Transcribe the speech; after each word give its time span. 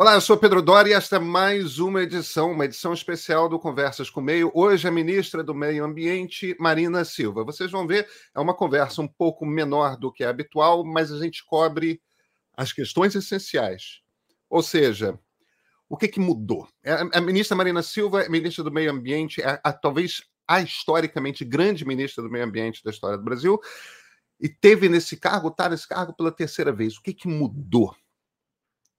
Olá, 0.00 0.14
eu 0.14 0.20
sou 0.20 0.38
Pedro 0.38 0.62
Dori 0.62 0.90
e 0.90 0.92
esta 0.92 1.16
é 1.16 1.18
mais 1.18 1.80
uma 1.80 2.04
edição, 2.04 2.52
uma 2.52 2.66
edição 2.66 2.92
especial 2.92 3.48
do 3.48 3.58
Conversas 3.58 4.08
com 4.08 4.20
o 4.20 4.22
Meio. 4.22 4.48
Hoje 4.54 4.86
a 4.86 4.92
ministra 4.92 5.42
do 5.42 5.52
Meio 5.52 5.84
Ambiente, 5.84 6.56
Marina 6.60 7.04
Silva. 7.04 7.42
Vocês 7.42 7.68
vão 7.72 7.84
ver, 7.84 8.08
é 8.32 8.38
uma 8.38 8.54
conversa 8.54 9.02
um 9.02 9.08
pouco 9.08 9.44
menor 9.44 9.96
do 9.96 10.12
que 10.12 10.22
é 10.22 10.28
habitual, 10.28 10.84
mas 10.84 11.10
a 11.10 11.18
gente 11.18 11.44
cobre 11.44 12.00
as 12.56 12.72
questões 12.72 13.16
essenciais. 13.16 14.00
Ou 14.48 14.62
seja, 14.62 15.18
o 15.88 15.96
que, 15.96 16.06
que 16.06 16.20
mudou? 16.20 16.68
É, 16.84 16.92
a 17.12 17.20
ministra 17.20 17.56
Marina 17.56 17.82
Silva, 17.82 18.28
ministra 18.28 18.62
do 18.62 18.70
Meio 18.70 18.92
Ambiente, 18.92 19.42
é 19.42 19.60
a, 19.64 19.72
talvez 19.72 20.22
a 20.46 20.60
historicamente 20.60 21.44
grande 21.44 21.84
ministra 21.84 22.22
do 22.22 22.30
Meio 22.30 22.44
Ambiente 22.44 22.84
da 22.84 22.92
história 22.92 23.18
do 23.18 23.24
Brasil, 23.24 23.58
e 24.38 24.48
teve 24.48 24.88
nesse 24.88 25.16
cargo, 25.16 25.48
está 25.48 25.68
nesse 25.68 25.88
cargo 25.88 26.14
pela 26.14 26.30
terceira 26.30 26.70
vez. 26.70 26.96
O 26.96 27.02
que, 27.02 27.12
que 27.12 27.26
mudou? 27.26 27.92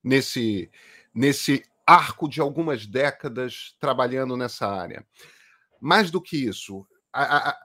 Nesse, 0.04 0.70
nesse 1.14 1.64
arco 1.86 2.30
de 2.30 2.40
algumas 2.40 2.86
décadas 2.86 3.76
trabalhando 3.80 4.38
nessa 4.38 4.68
área. 4.68 5.06
Mais 5.82 6.12
do 6.12 6.22
que 6.22 6.38
isso, 6.38 6.86
a, 7.12 7.50
a, 7.50 7.60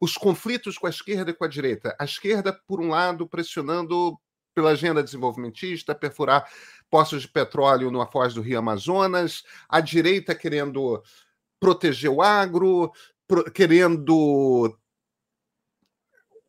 os 0.00 0.16
conflitos 0.16 0.78
com 0.78 0.86
a 0.86 0.90
esquerda 0.90 1.30
e 1.30 1.34
com 1.34 1.44
a 1.44 1.48
direita. 1.48 1.94
A 1.98 2.04
esquerda, 2.04 2.52
por 2.66 2.80
um 2.80 2.88
lado, 2.88 3.28
pressionando 3.28 4.18
pela 4.54 4.70
agenda 4.70 5.02
desenvolvimentista, 5.02 5.94
perfurar 5.94 6.48
poços 6.90 7.22
de 7.22 7.28
petróleo 7.28 7.90
na 7.90 8.06
foz 8.06 8.32
do 8.32 8.40
Rio 8.40 8.58
Amazonas, 8.58 9.42
a 9.68 9.80
direita 9.80 10.34
querendo 10.34 11.02
proteger 11.60 12.10
o 12.10 12.22
agro, 12.22 12.90
pro, 13.28 13.44
querendo. 13.50 14.74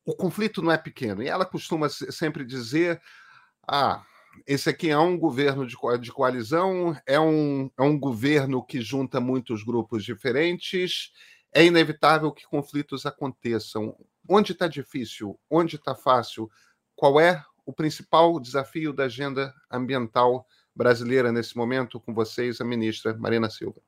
O 0.06 0.16
conflito 0.16 0.62
não 0.62 0.72
é 0.72 0.78
pequeno. 0.78 1.22
E 1.22 1.28
ela 1.28 1.46
costuma 1.46 1.90
sempre 1.90 2.46
dizer: 2.46 3.02
ah, 3.68 4.06
esse 4.46 4.70
aqui 4.70 4.90
é 4.90 4.98
um 4.98 5.18
governo 5.18 5.66
de, 5.66 5.76
de 6.00 6.12
coalizão, 6.12 6.96
é 7.06 7.20
um, 7.20 7.72
é 7.78 7.82
um 7.82 7.98
governo 8.00 8.64
que 8.64 8.82
junta 8.82 9.20
muitos 9.20 9.64
grupos 9.64 10.04
diferentes, 10.04 11.12
é 11.54 11.66
inevitável 11.66 12.32
que 12.32 12.46
conflitos 12.46 13.06
aconteçam. 13.06 13.96
Onde 14.30 14.52
está 14.52 14.68
difícil? 14.68 15.40
Onde 15.50 15.78
está 15.78 15.96
fácil? 15.96 16.50
Qual 16.96 17.20
é 17.20 17.44
o 17.66 17.74
principal 17.74 18.40
desafio 18.40 18.94
da 18.94 19.06
agenda 19.06 19.54
ambiental 19.72 20.46
brasileira 20.76 21.32
nesse 21.32 21.56
momento? 21.56 22.00
Com 22.00 22.14
vocês, 22.14 22.60
a 22.62 22.66
ministra 22.66 23.16
Marina 23.18 23.50
Silva. 23.50 23.82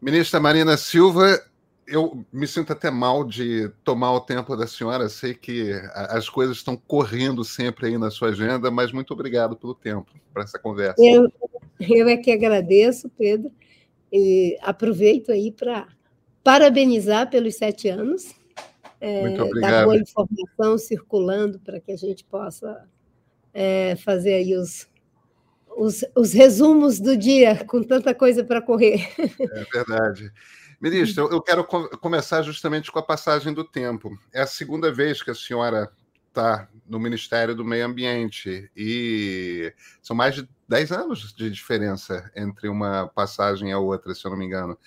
Ministra 0.00 0.40
Marina 0.40 0.78
Silva, 0.78 1.44
eu 1.90 2.24
me 2.32 2.46
sinto 2.46 2.72
até 2.72 2.90
mal 2.90 3.24
de 3.24 3.68
tomar 3.84 4.12
o 4.12 4.20
tempo 4.20 4.56
da 4.56 4.66
senhora. 4.66 5.08
Sei 5.08 5.34
que 5.34 5.72
as 5.94 6.28
coisas 6.28 6.56
estão 6.56 6.76
correndo 6.76 7.44
sempre 7.44 7.88
aí 7.88 7.98
na 7.98 8.10
sua 8.10 8.28
agenda, 8.28 8.70
mas 8.70 8.92
muito 8.92 9.12
obrigado 9.12 9.56
pelo 9.56 9.74
tempo 9.74 10.06
para 10.32 10.44
essa 10.44 10.58
conversa. 10.58 11.02
Eu, 11.02 11.30
eu 11.80 12.08
é 12.08 12.16
que 12.16 12.30
agradeço, 12.30 13.10
Pedro, 13.18 13.50
e 14.12 14.56
aproveito 14.62 15.32
aí 15.32 15.50
para 15.50 15.88
parabenizar 16.44 17.28
pelos 17.28 17.56
sete 17.56 17.88
anos. 17.88 18.34
É, 19.00 19.22
muito 19.22 19.42
obrigado. 19.42 19.70
Da 19.72 19.84
boa 19.84 19.96
informação 19.96 20.78
circulando 20.78 21.58
para 21.58 21.80
que 21.80 21.90
a 21.90 21.96
gente 21.96 22.24
possa 22.24 22.88
é, 23.52 23.96
fazer 23.96 24.34
aí 24.34 24.56
os, 24.56 24.86
os, 25.76 26.04
os 26.14 26.32
resumos 26.32 27.00
do 27.00 27.16
dia 27.16 27.64
com 27.64 27.82
tanta 27.82 28.14
coisa 28.14 28.44
para 28.44 28.62
correr. 28.62 29.08
É 29.18 29.64
verdade. 29.72 30.30
Ministro, 30.80 31.28
eu 31.30 31.42
quero 31.42 31.62
começar 31.64 32.40
justamente 32.40 32.90
com 32.90 32.98
a 32.98 33.02
passagem 33.02 33.52
do 33.52 33.62
tempo. 33.62 34.18
É 34.32 34.40
a 34.40 34.46
segunda 34.46 34.90
vez 34.90 35.22
que 35.22 35.30
a 35.30 35.34
senhora 35.34 35.90
está 36.28 36.68
no 36.88 36.98
Ministério 36.98 37.54
do 37.54 37.64
Meio 37.64 37.84
Ambiente 37.84 38.70
e 38.74 39.74
são 40.00 40.16
mais 40.16 40.34
de 40.34 40.48
10 40.66 40.92
anos 40.92 41.34
de 41.34 41.50
diferença 41.50 42.30
entre 42.34 42.68
uma 42.68 43.08
passagem 43.08 43.68
e 43.68 43.72
a 43.72 43.78
outra, 43.78 44.14
se 44.14 44.24
eu 44.24 44.30
não 44.30 44.38
me 44.38 44.46
engano. 44.46 44.78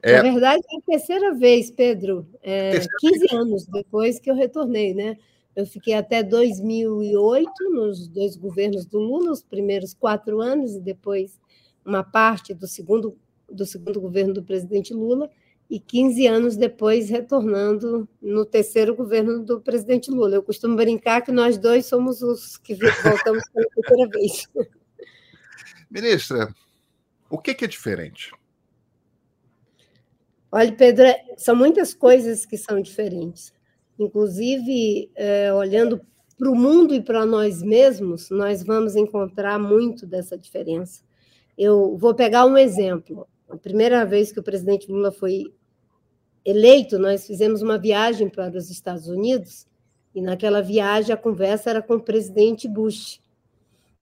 É... 0.00 0.16
Na 0.16 0.22
verdade, 0.22 0.62
é 0.72 0.76
a 0.78 0.80
terceira 0.80 1.34
vez, 1.34 1.70
Pedro. 1.70 2.26
É, 2.42 2.70
15 2.98 3.18
vez. 3.18 3.32
anos 3.32 3.66
depois 3.66 4.18
que 4.18 4.30
eu 4.30 4.34
retornei, 4.34 4.94
né? 4.94 5.18
Eu 5.54 5.66
fiquei 5.66 5.92
até 5.92 6.22
2008 6.22 7.50
nos 7.70 8.08
dois 8.08 8.34
governos 8.34 8.86
do 8.86 8.98
Lula, 8.98 9.30
os 9.30 9.42
primeiros 9.42 9.92
quatro 9.92 10.40
anos, 10.40 10.74
e 10.74 10.80
depois 10.80 11.38
uma 11.84 12.02
parte 12.02 12.54
do 12.54 12.66
segundo 12.66 13.18
do 13.52 13.66
segundo 13.66 14.00
governo 14.00 14.34
do 14.34 14.42
presidente 14.42 14.92
Lula 14.94 15.30
e 15.68 15.80
15 15.80 16.26
anos 16.26 16.56
depois 16.56 17.08
retornando 17.08 18.08
no 18.20 18.44
terceiro 18.44 18.94
governo 18.94 19.42
do 19.42 19.60
presidente 19.60 20.10
Lula. 20.10 20.34
Eu 20.34 20.42
costumo 20.42 20.76
brincar 20.76 21.22
que 21.22 21.32
nós 21.32 21.56
dois 21.56 21.86
somos 21.86 22.20
os 22.22 22.58
que 22.58 22.74
voltamos 22.74 23.42
pela 23.48 23.66
terceira 23.74 24.10
vez. 24.10 24.48
Ministra, 25.90 26.54
o 27.30 27.38
que, 27.38 27.64
é 27.64 27.66
diferente? 27.66 28.32
Olha, 30.50 30.72
Pedro, 30.72 31.04
é, 31.04 31.24
são 31.38 31.56
muitas 31.56 31.94
coisas 31.94 32.44
que 32.44 32.58
são 32.58 32.80
diferentes. 32.80 33.52
Inclusive, 33.98 35.10
é, 35.14 35.52
olhando 35.54 36.00
para 36.38 36.50
o 36.50 36.54
mundo 36.54 36.94
e 36.94 37.00
para 37.00 37.24
nós 37.24 37.62
mesmos, 37.62 38.28
nós 38.28 38.62
vamos 38.62 38.96
encontrar 38.96 39.58
muito 39.58 40.06
dessa 40.06 40.36
diferença. 40.36 41.02
Eu 41.56 41.96
vou 41.96 42.14
pegar 42.14 42.44
um 42.44 42.58
exemplo. 42.58 43.26
A 43.52 43.56
primeira 43.58 44.02
vez 44.06 44.32
que 44.32 44.40
o 44.40 44.42
presidente 44.42 44.90
Lula 44.90 45.12
foi 45.12 45.52
eleito, 46.42 46.98
nós 46.98 47.26
fizemos 47.26 47.60
uma 47.60 47.76
viagem 47.76 48.26
para 48.26 48.56
os 48.56 48.70
Estados 48.70 49.08
Unidos 49.08 49.66
e 50.14 50.22
naquela 50.22 50.62
viagem 50.62 51.12
a 51.12 51.18
conversa 51.18 51.68
era 51.68 51.82
com 51.82 51.96
o 51.96 52.02
presidente 52.02 52.66
Bush. 52.66 53.20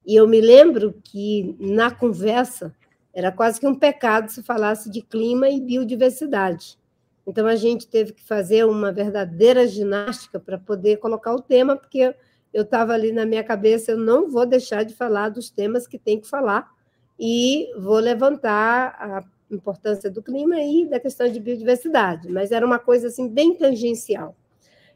E 0.07 0.15
eu 0.15 0.29
me 0.29 0.41
lembro 0.41 0.95
que 1.03 1.57
na 1.59 1.91
conversa 1.91 2.73
era 3.13 3.33
quase 3.33 3.59
que 3.59 3.67
um 3.67 3.75
pecado 3.75 4.31
se 4.31 4.41
falasse 4.41 4.89
de 4.89 5.03
clima 5.03 5.51
e 5.51 5.61
biodiversidade. 5.61 6.79
Então 7.27 7.45
a 7.45 7.57
gente 7.57 7.89
teve 7.89 8.13
que 8.13 8.23
fazer 8.23 8.65
uma 8.65 8.93
verdadeira 8.93 9.67
ginástica 9.67 10.39
para 10.39 10.59
poder 10.59 10.99
colocar 10.99 11.35
o 11.35 11.43
tema, 11.43 11.75
porque 11.75 12.15
eu 12.55 12.63
estava 12.63 12.93
ali 12.93 13.11
na 13.11 13.27
minha 13.27 13.43
cabeça, 13.43 13.91
eu 13.91 13.99
não 13.99 14.31
vou 14.31 14.47
deixar 14.47 14.85
de 14.85 14.95
falar 14.95 15.29
dos 15.29 15.51
temas 15.51 15.89
que 15.89 15.99
tem 15.99 16.21
que 16.21 16.29
falar 16.29 16.71
e 17.19 17.69
vou 17.77 17.99
levantar 17.99 18.95
a 18.97 19.40
importância 19.51 20.11
do 20.11 20.23
clima 20.23 20.61
e 20.61 20.87
da 20.87 21.01
questão 21.01 21.31
de 21.31 21.41
biodiversidade, 21.41 22.29
mas 22.31 22.53
era 22.53 22.65
uma 22.65 22.79
coisa 22.79 23.09
assim 23.09 23.29
bem 23.29 23.55
tangencial. 23.55 24.37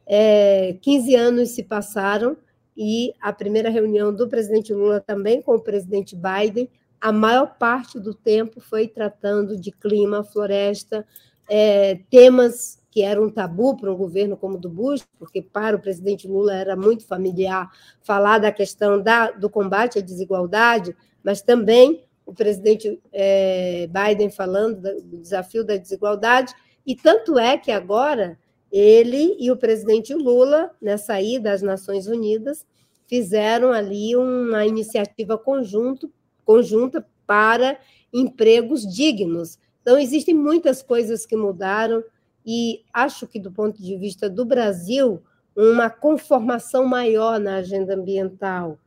É, 0.06 0.76
15 0.82 1.14
anos 1.14 1.50
se 1.50 1.62
passaram 1.62 2.36
e 2.76 3.14
a 3.20 3.32
primeira 3.32 3.70
reunião 3.70 4.14
do 4.14 4.28
presidente 4.28 4.72
Lula 4.72 5.00
também 5.00 5.40
com 5.40 5.54
o 5.54 5.60
presidente 5.60 6.16
Biden, 6.16 6.68
a 7.00 7.12
maior 7.12 7.56
parte 7.58 7.98
do 8.00 8.14
tempo 8.14 8.60
foi 8.60 8.88
tratando 8.88 9.58
de 9.58 9.70
clima, 9.70 10.24
floresta, 10.24 11.06
é, 11.48 12.00
temas 12.10 12.82
que 12.90 13.02
eram 13.02 13.24
um 13.24 13.30
tabu 13.30 13.76
para 13.76 13.92
um 13.92 13.96
governo 13.96 14.36
como 14.36 14.54
o 14.54 14.60
do 14.60 14.70
Bush, 14.70 15.04
porque 15.18 15.42
para 15.42 15.76
o 15.76 15.80
presidente 15.80 16.28
Lula 16.28 16.54
era 16.54 16.76
muito 16.76 17.04
familiar 17.04 17.68
falar 18.02 18.38
da 18.38 18.52
questão 18.52 19.02
da, 19.02 19.32
do 19.32 19.50
combate 19.50 19.98
à 19.98 20.00
desigualdade, 20.00 20.96
mas 21.22 21.42
também 21.42 22.04
o 22.26 22.32
presidente 22.32 23.00
é, 23.12 23.88
Biden 23.88 24.30
falando 24.30 24.80
do 25.02 25.18
desafio 25.18 25.64
da 25.64 25.76
desigualdade, 25.76 26.54
e 26.86 26.94
tanto 26.94 27.38
é 27.38 27.56
que 27.56 27.70
agora 27.70 28.38
ele 28.70 29.36
e 29.38 29.50
o 29.50 29.56
presidente 29.56 30.12
Lula, 30.14 30.70
nessa 30.80 31.20
ida 31.20 31.52
às 31.52 31.62
Nações 31.62 32.06
Unidas, 32.06 32.66
fizeram 33.06 33.72
ali 33.72 34.16
uma 34.16 34.66
iniciativa 34.66 35.38
conjunto, 35.38 36.12
conjunta 36.44 37.06
para 37.26 37.78
empregos 38.12 38.82
dignos. 38.82 39.58
Então, 39.80 39.98
existem 39.98 40.34
muitas 40.34 40.82
coisas 40.82 41.26
que 41.26 41.36
mudaram, 41.36 42.02
e 42.44 42.82
acho 42.92 43.26
que, 43.26 43.38
do 43.38 43.52
ponto 43.52 43.82
de 43.82 43.96
vista 43.96 44.28
do 44.28 44.44
Brasil, 44.44 45.22
uma 45.56 45.88
conformação 45.88 46.84
maior 46.84 47.38
na 47.38 47.56
agenda 47.56 47.94
ambiental, 47.94 48.78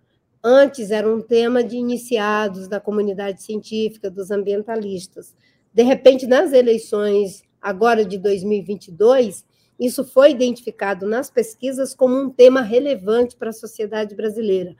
Antes 0.49 0.91
era 0.91 1.13
um 1.13 1.19
tema 1.19 1.61
de 1.61 1.75
iniciados 1.75 2.69
da 2.69 2.79
comunidade 2.79 3.43
científica, 3.43 4.09
dos 4.09 4.31
ambientalistas. 4.31 5.35
De 5.73 5.83
repente, 5.83 6.25
nas 6.25 6.53
eleições 6.53 7.43
agora 7.61 8.05
de 8.05 8.17
2022, 8.17 9.43
isso 9.77 10.05
foi 10.05 10.31
identificado 10.31 11.05
nas 11.05 11.29
pesquisas 11.29 11.93
como 11.93 12.17
um 12.17 12.29
tema 12.29 12.61
relevante 12.61 13.35
para 13.35 13.49
a 13.49 13.53
sociedade 13.53 14.15
brasileira, 14.15 14.73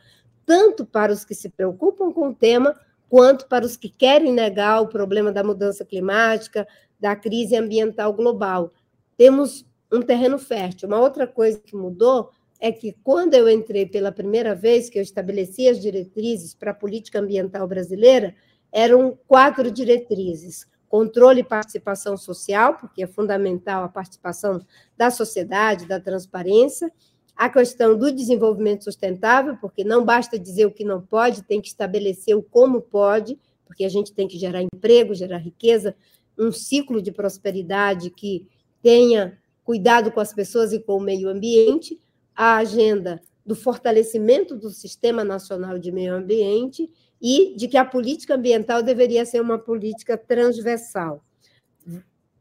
tanto 0.45 0.85
para 0.85 1.11
os 1.11 1.25
que 1.25 1.35
se 1.35 1.49
preocupam 1.49 2.13
com 2.13 2.29
o 2.29 2.33
tema, 2.33 2.73
quanto 3.09 3.45
para 3.45 3.65
os 3.65 3.75
que 3.75 3.89
querem 3.89 4.31
negar 4.31 4.81
o 4.81 4.87
problema 4.87 5.33
da 5.33 5.43
mudança 5.43 5.83
climática, 5.83 6.65
da 6.97 7.13
crise 7.13 7.57
ambiental 7.57 8.13
global. 8.13 8.71
Temos 9.17 9.65
um 9.91 10.01
terreno 10.01 10.39
fértil. 10.39 10.87
Uma 10.87 11.01
outra 11.01 11.27
coisa 11.27 11.59
que 11.59 11.75
mudou 11.75 12.29
é 12.59 12.71
que 12.71 12.95
quando 13.04 13.33
eu 13.33 13.50
entrei 13.50 13.86
pela 13.86 14.12
primeira 14.12 14.56
vez, 14.56 14.89
que 14.89 14.98
eu 14.98 15.04
estabeleci 15.04 15.68
as 15.68 15.80
diretrizes 15.80 16.54
para 16.54 16.71
a 16.71 16.74
política 16.74 17.19
ambiental 17.19 17.68
brasileira, 17.68 18.36
eram 18.71 19.18
quatro 19.27 19.71
diretrizes: 19.71 20.68
controle 20.89 21.42
e 21.42 21.44
participação 21.44 22.18
social, 22.18 22.75
porque 22.75 23.04
é 23.04 23.07
fundamental 23.07 23.83
a 23.83 23.89
participação 23.89 24.59
da 24.95 25.12
sociedade, 25.12 25.88
da 25.88 26.00
transparência, 26.00 26.92
a 27.36 27.50
questão 27.50 27.98
do 27.98 28.12
desenvolvimento 28.12 28.83
sustentável, 28.83 29.57
porque 29.57 29.83
não 29.83 30.03
basta 30.03 30.39
dizer 30.39 30.65
o 30.65 30.71
que 30.71 30.83
não 30.83 31.01
pode, 31.01 31.44
tem 31.44 31.62
que 31.62 31.68
estabelecer 31.68 32.36
o 32.36 32.42
como 32.42 32.81
pode, 32.81 33.39
porque 33.65 33.86
a 33.86 33.89
gente 33.89 34.13
tem 34.13 34.27
que 34.27 34.39
gerar 34.39 34.63
emprego, 34.63 35.13
gerar 35.13 35.38
riqueza, 35.38 35.95
um 36.38 36.51
ciclo 36.51 37.01
de 37.01 37.12
prosperidade 37.12 38.10
que 38.10 38.48
tenha 38.81 39.38
cuidado 39.63 40.12
com 40.12 40.19
as 40.19 40.33
pessoas 40.33 40.71
e 40.71 40.80
com 40.80 40.98
o 40.98 41.01
meio 41.01 41.30
ambiente, 41.30 42.00
a 42.38 42.57
agenda 42.57 43.19
do 43.44 43.56
fortalecimento 43.56 44.56
do 44.56 44.69
Sistema 44.69 45.24
Nacional 45.24 45.80
de 45.80 45.92
Meio 45.92 46.13
Ambiente 46.13 46.88
e 47.19 47.56
de 47.56 47.68
que 47.68 47.78
a 47.78 47.84
política 47.84 48.36
ambiental 48.36 48.84
deveria 48.84 49.25
ser 49.25 49.42
uma 49.42 49.57
política 49.57 50.16
transversal. 50.16 51.24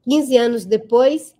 15 0.02 0.36
anos 0.36 0.64
depois, 0.66 1.34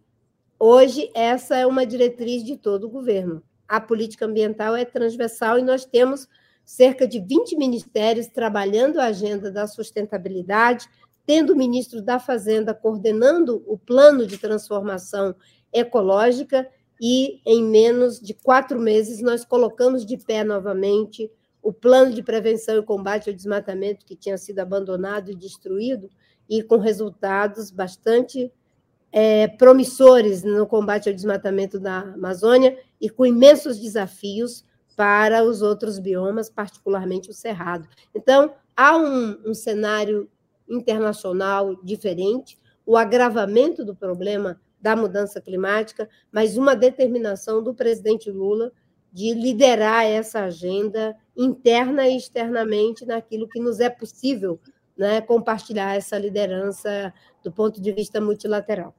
hoje, 0.59 1.11
essa 1.15 1.57
é 1.57 1.67
uma 1.67 1.85
diretriz 1.85 2.43
de 2.43 2.57
todo 2.57 2.85
o 2.85 2.91
governo. 2.91 3.43
A 3.69 3.79
política 3.79 4.25
ambiental 4.25 4.75
é 4.75 4.87
transversal 4.87 5.59
e 5.59 5.63
nós 5.63 5.85
temos 5.85 6.27
cerca 6.65 7.07
de 7.07 7.21
20 7.21 7.57
ministérios 7.57 8.27
trabalhando 8.29 8.99
a 8.99 9.07
agenda 9.07 9.51
da 9.51 9.67
sustentabilidade, 9.67 10.89
tendo 11.27 11.53
o 11.53 11.57
ministro 11.57 12.01
da 12.01 12.19
Fazenda 12.19 12.73
coordenando 12.73 13.63
o 13.67 13.77
plano 13.77 14.27
de 14.27 14.39
transformação 14.39 15.35
ecológica, 15.73 16.67
e 17.01 17.41
em 17.45 17.63
menos 17.63 18.21
de 18.21 18.35
quatro 18.35 18.79
meses 18.79 19.21
nós 19.21 19.45
colocamos 19.45 20.05
de 20.05 20.17
pé 20.17 20.43
novamente 20.43 21.31
o 21.63 21.73
plano 21.73 22.13
de 22.13 22.23
prevenção 22.23 22.79
e 22.79 22.83
combate 22.83 23.29
ao 23.29 23.35
desmatamento 23.35 24.07
que 24.07 24.15
tinha 24.15 24.39
sido 24.39 24.61
abandonado 24.61 25.31
e 25.31 25.35
destruído, 25.35 26.09
e 26.49 26.63
com 26.63 26.79
resultados 26.79 27.73
bastante 27.73 28.53
é, 29.11 29.49
promissores 29.49 30.45
no 30.45 30.67
combate 30.67 31.09
ao 31.09 31.15
desmatamento 31.15 31.81
da 31.81 32.01
Amazônia 32.01 32.79
e 33.01 33.11
com 33.11 33.27
imensos 33.27 33.81
desafios 33.81 34.65
para 34.95 35.43
os 35.43 35.61
outros 35.61 35.99
biomas, 35.99 36.49
particularmente 36.49 37.31
o 37.31 37.35
cerrado. 37.35 37.89
Então, 38.15 38.55
há 38.77 38.97
um, 38.97 39.51
um 39.51 39.55
cenário 39.55 40.31
internacional 40.69 41.77
diferente, 41.83 42.59
o 42.85 42.97
agravamento 42.97 43.85
do 43.85 43.95
problema 43.95 44.61
da 44.87 44.95
mudança 44.95 45.41
climática, 45.41 46.09
mas 46.31 46.57
uma 46.57 46.77
determinação 46.77 47.61
do 47.61 47.75
presidente 47.75 48.31
Lula 48.31 48.71
de 49.13 49.35
liderar 49.35 50.05
essa 50.05 50.45
agenda 50.45 51.17
interna 51.37 52.07
e 52.07 52.17
externamente 52.17 53.05
naquilo 53.05 53.49
que 53.49 53.59
nos 53.59 53.81
é 53.81 53.91
possível 53.91 54.61
né, 54.97 55.21
compartilhar 55.21 55.97
essa 55.97 56.17
liderança 56.17 57.13
do 57.43 57.51
ponto 57.51 57.81
de 57.83 57.91
vista 57.91 58.21
multilateral. 58.21 58.95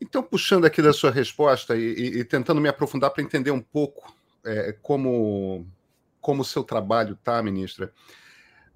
Então, 0.00 0.22
puxando 0.22 0.64
aqui 0.64 0.80
da 0.80 0.92
sua 0.92 1.10
resposta 1.10 1.74
e, 1.74 1.80
e, 1.80 2.18
e 2.20 2.24
tentando 2.24 2.60
me 2.60 2.68
aprofundar 2.68 3.10
para 3.10 3.22
entender 3.24 3.50
um 3.50 3.60
pouco 3.60 4.14
é, 4.44 4.76
como, 4.80 5.66
como 6.20 6.42
o 6.42 6.44
seu 6.44 6.62
trabalho 6.62 7.14
está, 7.14 7.42
ministra, 7.42 7.92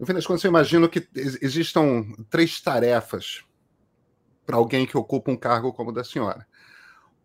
no 0.00 0.04
fim 0.04 0.14
das 0.14 0.26
contas, 0.26 0.42
eu 0.42 0.48
imagino 0.48 0.88
que 0.88 1.08
existam 1.14 2.04
três 2.28 2.60
tarefas 2.60 3.44
para 4.46 4.56
alguém 4.56 4.86
que 4.86 4.96
ocupa 4.96 5.30
um 5.30 5.36
cargo 5.36 5.72
como 5.72 5.90
o 5.90 5.92
da 5.92 6.04
senhora. 6.04 6.46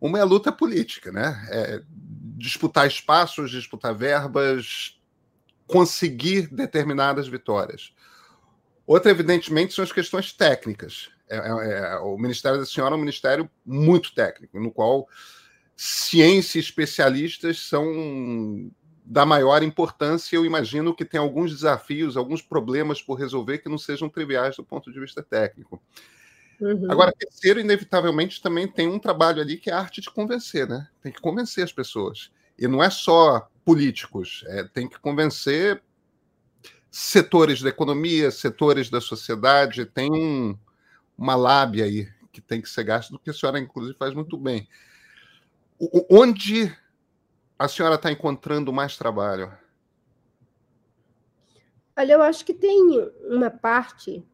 Uma 0.00 0.18
é 0.18 0.22
a 0.22 0.26
luta 0.26 0.50
política, 0.50 1.12
né? 1.12 1.46
É, 1.48 1.82
disputar 2.36 2.86
espaços, 2.88 3.52
disputar 3.52 3.94
verbas, 3.94 5.00
conseguir 5.66 6.48
determinadas 6.48 7.28
vitórias. 7.28 7.94
Outra, 8.84 9.12
evidentemente, 9.12 9.72
são 9.72 9.84
as 9.84 9.92
questões 9.92 10.32
técnicas. 10.32 11.08
É, 11.28 11.36
é, 11.36 11.94
é, 11.94 11.96
o 11.98 12.18
Ministério 12.18 12.58
da 12.58 12.66
Senhora 12.66 12.94
é 12.94 12.96
um 12.96 13.00
ministério 13.00 13.48
muito 13.64 14.12
técnico, 14.12 14.58
no 14.60 14.72
qual 14.72 15.08
ciência 15.76 16.58
e 16.58 16.60
especialistas 16.60 17.60
são 17.60 18.70
da 19.04 19.24
maior 19.24 19.62
importância. 19.62 20.36
Eu 20.36 20.44
imagino 20.44 20.94
que 20.94 21.04
tem 21.04 21.20
alguns 21.20 21.52
desafios, 21.52 22.16
alguns 22.16 22.42
problemas 22.42 23.00
por 23.00 23.14
resolver 23.14 23.58
que 23.58 23.68
não 23.68 23.78
sejam 23.78 24.08
triviais 24.08 24.56
do 24.56 24.64
ponto 24.64 24.92
de 24.92 25.00
vista 25.00 25.22
técnico. 25.22 25.80
Uhum. 26.62 26.92
Agora, 26.92 27.12
terceiro, 27.12 27.58
inevitavelmente, 27.58 28.40
também 28.40 28.68
tem 28.68 28.86
um 28.86 28.98
trabalho 28.98 29.42
ali 29.42 29.56
que 29.56 29.68
é 29.68 29.72
a 29.72 29.80
arte 29.80 30.00
de 30.00 30.08
convencer, 30.08 30.68
né? 30.68 30.88
Tem 31.02 31.10
que 31.10 31.20
convencer 31.20 31.64
as 31.64 31.72
pessoas. 31.72 32.30
E 32.56 32.68
não 32.68 32.80
é 32.80 32.88
só 32.88 33.50
políticos, 33.64 34.44
é, 34.46 34.62
tem 34.62 34.88
que 34.88 34.96
convencer 35.00 35.82
setores 36.88 37.60
da 37.62 37.68
economia, 37.68 38.30
setores 38.30 38.88
da 38.88 39.00
sociedade, 39.00 39.86
tem 39.86 40.12
um, 40.12 40.56
uma 41.18 41.34
lábia 41.34 41.84
aí 41.84 42.08
que 42.30 42.40
tem 42.40 42.62
que 42.62 42.68
ser 42.68 42.84
gasto, 42.84 43.10
do 43.10 43.18
que 43.18 43.30
a 43.30 43.34
senhora, 43.34 43.58
inclusive, 43.58 43.98
faz 43.98 44.14
muito 44.14 44.36
bem. 44.38 44.68
O, 45.80 46.06
onde 46.16 46.72
a 47.58 47.66
senhora 47.66 47.96
está 47.96 48.12
encontrando 48.12 48.72
mais 48.72 48.96
trabalho? 48.96 49.52
Olha, 51.96 52.12
eu 52.12 52.22
acho 52.22 52.44
que 52.44 52.54
tem 52.54 53.10
uma 53.24 53.50
parte 53.50 54.24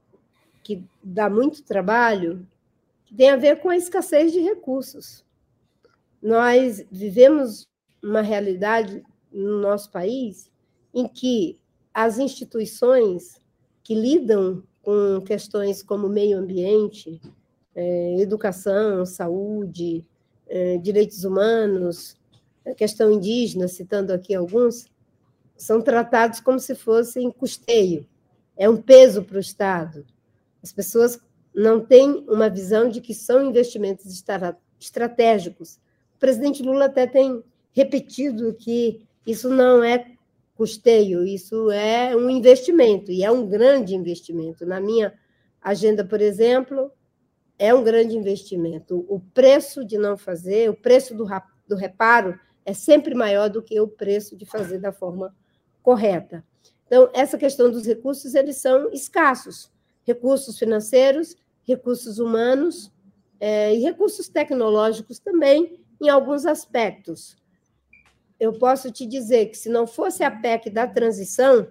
que 0.69 0.85
dá 1.03 1.31
muito 1.31 1.63
trabalho, 1.63 2.47
tem 3.17 3.31
a 3.31 3.37
ver 3.37 3.59
com 3.59 3.71
a 3.71 3.77
escassez 3.79 4.31
de 4.31 4.41
recursos. 4.41 5.25
Nós 6.21 6.85
vivemos 6.93 7.67
uma 8.03 8.21
realidade 8.21 9.03
no 9.33 9.63
nosso 9.63 9.91
país 9.91 10.51
em 10.93 11.09
que 11.09 11.59
as 11.95 12.19
instituições 12.19 13.41
que 13.83 13.95
lidam 13.95 14.63
com 14.83 15.23
questões 15.23 15.83
como 15.83 16.07
meio 16.07 16.37
ambiente, 16.37 17.19
é, 17.75 18.21
educação, 18.21 19.07
saúde, 19.07 20.05
é, 20.47 20.77
direitos 20.77 21.25
humanos, 21.25 22.15
questão 22.77 23.11
indígena, 23.11 23.69
citando 23.69 24.13
aqui 24.13 24.35
alguns, 24.35 24.85
são 25.57 25.81
tratados 25.81 26.41
como 26.41 26.61
se 26.61 26.75
fossem 26.75 27.31
custeio, 27.31 28.07
é 28.55 28.69
um 28.69 28.77
peso 28.77 29.25
para 29.25 29.39
o 29.39 29.41
Estado. 29.41 30.05
As 30.63 30.73
pessoas 30.73 31.21
não 31.55 31.81
têm 31.81 32.25
uma 32.29 32.49
visão 32.49 32.89
de 32.89 33.01
que 33.01 33.15
são 33.15 33.45
investimentos 33.45 34.07
estratégicos. 34.79 35.77
O 36.15 36.19
presidente 36.19 36.63
Lula 36.63 36.87
até 36.87 37.07
tem 37.07 37.43
repetido 37.73 38.55
que 38.55 39.07
isso 39.27 39.49
não 39.49 39.83
é 39.83 40.13
custeio, 40.55 41.25
isso 41.25 41.71
é 41.71 42.17
um 42.17 42.29
investimento, 42.29 43.13
e 43.13 43.23
é 43.23 43.31
um 43.31 43.47
grande 43.47 43.95
investimento. 43.95 44.67
Na 44.67 44.81
minha 44.81 45.15
agenda, 45.63 46.05
por 46.05 46.21
exemplo, 46.21 46.91
é 47.59 47.73
um 47.73 47.83
grande 47.83 48.17
investimento. 48.17 49.05
O 49.09 49.21
preço 49.21 49.85
de 49.85 49.97
não 49.99 50.17
fazer, 50.17 50.69
o 50.71 50.75
preço 50.75 51.15
do, 51.15 51.25
reparo, 51.77 52.39
é 52.65 52.73
sempre 52.73 53.15
maior 53.15 53.49
do 53.49 53.63
que 53.63 53.81
o 53.81 53.87
preço 53.87 54.37
de 54.37 54.45
fazer 54.45 54.79
da 54.79 54.93
forma 54.93 55.35
correta. 55.83 56.45
Então, 56.87 57.09
essa 57.13 57.39
questão 57.39 57.71
dos 57.71 57.87
recursos, 57.87 58.35
eles 58.35 58.57
são 58.57 58.91
escassos 58.93 59.71
recursos 60.09 60.59
financeiros, 60.59 61.37
recursos 61.65 62.19
humanos 62.19 62.91
é, 63.39 63.75
e 63.75 63.81
recursos 63.81 64.27
tecnológicos 64.27 65.19
também, 65.19 65.85
em 66.01 66.09
alguns 66.09 66.47
aspectos. 66.47 67.37
Eu 68.41 68.55
posso 68.55 68.91
te 68.91 69.05
dizer 69.05 69.47
que, 69.47 69.59
se 69.59 69.69
não 69.69 69.87
fosse 69.87 70.25
a 70.25 70.31
PEC 70.31 70.71
da 70.71 70.87
transição, 70.87 71.69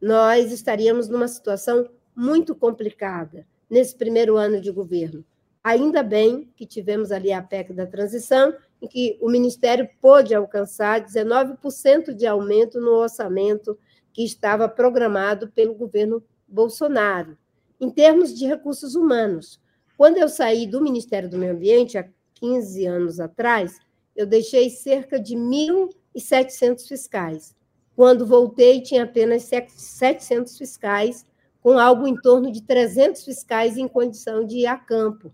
nós 0.00 0.50
estaríamos 0.50 1.08
numa 1.08 1.28
situação 1.28 1.86
muito 2.16 2.54
complicada 2.54 3.46
nesse 3.68 3.94
primeiro 3.94 4.36
ano 4.36 4.60
de 4.60 4.70
governo. 4.70 5.22
Ainda 5.62 6.02
bem 6.02 6.50
que 6.56 6.64
tivemos 6.64 7.12
ali 7.12 7.32
a 7.32 7.42
PEC 7.42 7.74
da 7.74 7.86
transição, 7.86 8.54
em 8.80 8.88
que 8.88 9.18
o 9.20 9.28
Ministério 9.28 9.88
pôde 10.00 10.34
alcançar 10.34 11.04
19% 11.04 12.14
de 12.14 12.26
aumento 12.26 12.80
no 12.80 12.92
orçamento 12.92 13.78
que 14.10 14.24
estava 14.24 14.68
programado 14.68 15.48
pelo 15.48 15.74
governo 15.74 16.22
Bolsonaro 16.48 17.36
em 17.84 17.90
termos 17.90 18.34
de 18.34 18.46
recursos 18.46 18.94
humanos. 18.94 19.60
Quando 19.96 20.16
eu 20.16 20.28
saí 20.28 20.66
do 20.66 20.80
Ministério 20.80 21.28
do 21.28 21.36
Meio 21.36 21.52
Ambiente, 21.52 21.98
há 21.98 22.08
15 22.34 22.86
anos 22.86 23.20
atrás, 23.20 23.78
eu 24.16 24.26
deixei 24.26 24.70
cerca 24.70 25.20
de 25.20 25.36
1.700 25.36 26.88
fiscais. 26.88 27.54
Quando 27.94 28.26
voltei, 28.26 28.80
tinha 28.80 29.04
apenas 29.04 29.44
700 29.44 30.56
fiscais, 30.56 31.26
com 31.60 31.78
algo 31.78 32.08
em 32.08 32.16
torno 32.16 32.50
de 32.50 32.62
300 32.62 33.22
fiscais 33.22 33.76
em 33.76 33.86
condição 33.86 34.44
de 34.46 34.60
ir 34.60 34.66
a 34.66 34.78
campo. 34.78 35.32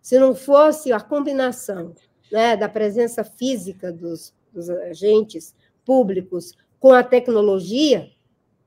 Se 0.00 0.18
não 0.18 0.34
fosse 0.34 0.90
a 0.92 1.00
combinação 1.00 1.94
né, 2.32 2.56
da 2.56 2.68
presença 2.68 3.22
física 3.22 3.92
dos, 3.92 4.34
dos 4.52 4.70
agentes 4.70 5.54
públicos 5.84 6.56
com 6.78 6.92
a 6.92 7.02
tecnologia, 7.02 8.10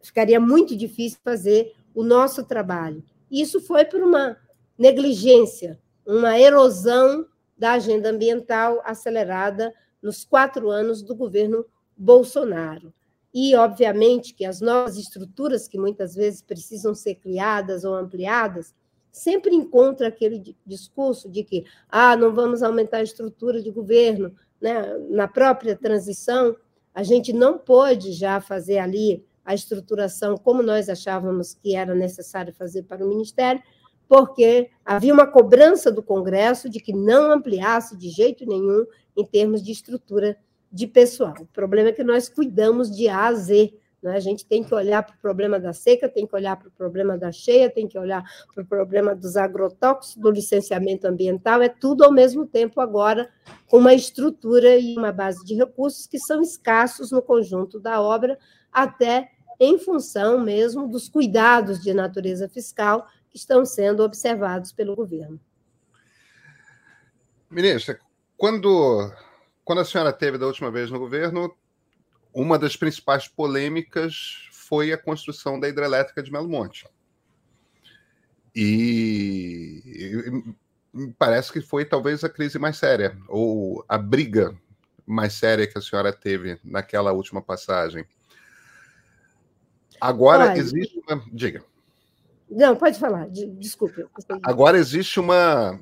ficaria 0.01 0.39
muito 0.39 0.75
difícil 0.75 1.19
fazer 1.23 1.73
o 1.95 2.03
nosso 2.03 2.43
trabalho. 2.43 3.03
Isso 3.33 3.59
foi 3.59 3.83
por 3.83 3.99
uma 3.99 4.37
negligência, 4.77 5.79
uma 6.05 6.39
erosão 6.39 7.25
da 7.57 7.71
agenda 7.71 8.11
ambiental 8.11 8.79
acelerada 8.85 9.73
nos 9.99 10.23
quatro 10.23 10.69
anos 10.69 11.01
do 11.01 11.15
governo 11.15 11.65
Bolsonaro. 11.97 12.93
E, 13.33 13.55
obviamente, 13.55 14.35
que 14.35 14.45
as 14.45 14.61
novas 14.61 14.97
estruturas 14.97 15.67
que 15.67 15.79
muitas 15.79 16.13
vezes 16.13 16.43
precisam 16.43 16.93
ser 16.93 17.15
criadas 17.15 17.83
ou 17.83 17.95
ampliadas 17.95 18.75
sempre 19.11 19.55
encontram 19.55 20.07
aquele 20.07 20.55
discurso 20.63 21.27
de 21.27 21.43
que 21.43 21.65
ah, 21.89 22.15
não 22.15 22.35
vamos 22.35 22.61
aumentar 22.61 22.97
a 22.97 23.03
estrutura 23.03 23.63
de 23.63 23.71
governo, 23.71 24.35
né, 24.61 24.95
na 25.09 25.27
própria 25.27 25.75
transição, 25.75 26.55
a 26.93 27.01
gente 27.01 27.33
não 27.33 27.57
pôde 27.57 28.11
já 28.11 28.39
fazer 28.39 28.77
ali 28.77 29.25
a 29.45 29.53
estruturação 29.53 30.37
como 30.37 30.63
nós 30.63 30.89
achávamos 30.89 31.53
que 31.53 31.75
era 31.75 31.93
necessário 31.93 32.53
fazer 32.53 32.83
para 32.83 33.05
o 33.05 33.09
Ministério, 33.09 33.61
porque 34.07 34.69
havia 34.85 35.13
uma 35.13 35.27
cobrança 35.27 35.91
do 35.91 36.03
Congresso 36.03 36.69
de 36.69 36.79
que 36.79 36.93
não 36.93 37.31
ampliasse 37.31 37.97
de 37.97 38.09
jeito 38.09 38.45
nenhum 38.45 38.85
em 39.15 39.25
termos 39.25 39.63
de 39.63 39.71
estrutura 39.71 40.37
de 40.71 40.87
pessoal. 40.87 41.33
O 41.39 41.45
problema 41.45 41.89
é 41.89 41.93
que 41.93 42.03
nós 42.03 42.29
cuidamos 42.29 42.95
de 42.95 43.07
A 43.07 43.27
a 43.27 43.33
Z, 43.33 43.73
né? 44.03 44.15
A 44.15 44.19
gente 44.19 44.45
tem 44.45 44.63
que 44.63 44.75
olhar 44.75 45.01
para 45.01 45.15
o 45.15 45.19
problema 45.19 45.57
da 45.57 45.71
seca, 45.71 46.09
tem 46.09 46.27
que 46.27 46.35
olhar 46.35 46.57
para 46.57 46.67
o 46.67 46.71
problema 46.71 47.17
da 47.17 47.31
cheia, 47.31 47.69
tem 47.69 47.87
que 47.87 47.97
olhar 47.97 48.21
para 48.53 48.63
o 48.63 48.67
problema 48.67 49.15
dos 49.15 49.37
agrotóxicos, 49.37 50.21
do 50.21 50.29
licenciamento 50.29 51.07
ambiental, 51.07 51.61
é 51.61 51.69
tudo 51.69 52.03
ao 52.03 52.11
mesmo 52.11 52.45
tempo 52.45 52.81
agora, 52.81 53.29
com 53.67 53.77
uma 53.77 53.93
estrutura 53.93 54.77
e 54.77 54.97
uma 54.97 55.13
base 55.13 55.43
de 55.45 55.55
recursos 55.55 56.05
que 56.05 56.19
são 56.19 56.41
escassos 56.41 57.11
no 57.11 57.21
conjunto 57.21 57.79
da 57.79 58.01
obra, 58.01 58.37
até 58.71 59.29
em 59.59 59.77
função 59.77 60.39
mesmo 60.39 60.87
dos 60.87 61.07
cuidados 61.07 61.81
de 61.81 61.93
natureza 61.93 62.49
fiscal 62.49 63.07
que 63.29 63.37
estão 63.37 63.65
sendo 63.65 64.03
observados 64.03 64.71
pelo 64.71 64.95
governo. 64.95 65.39
Ministra, 67.49 67.99
quando, 68.35 69.11
quando 69.63 69.79
a 69.79 69.85
senhora 69.85 70.11
teve 70.11 70.37
da 70.37 70.47
última 70.47 70.71
vez 70.71 70.89
no 70.89 70.99
governo, 70.99 71.55
uma 72.33 72.57
das 72.57 72.75
principais 72.75 73.27
polêmicas 73.27 74.49
foi 74.51 74.91
a 74.91 74.97
construção 74.97 75.59
da 75.59 75.69
hidrelétrica 75.69 76.23
de 76.23 76.31
Melo 76.31 76.49
Monte. 76.49 76.87
E, 78.55 79.81
e 80.95 81.13
parece 81.17 81.51
que 81.51 81.61
foi 81.61 81.85
talvez 81.85 82.23
a 82.23 82.29
crise 82.29 82.57
mais 82.57 82.77
séria, 82.77 83.17
ou 83.27 83.83
a 83.87 83.97
briga 83.97 84.55
mais 85.05 85.33
séria 85.33 85.67
que 85.67 85.77
a 85.77 85.81
senhora 85.81 86.11
teve 86.11 86.59
naquela 86.63 87.11
última 87.11 87.41
passagem. 87.41 88.05
Agora 90.03 90.49
Olha, 90.49 90.57
existe 90.59 91.01
uma. 91.07 91.23
Diga. 91.31 91.63
Não, 92.49 92.75
pode 92.75 92.99
falar, 92.99 93.29
desculpe. 93.29 94.05
Agora 94.43 94.77
existe 94.77 95.17
uma, 95.17 95.79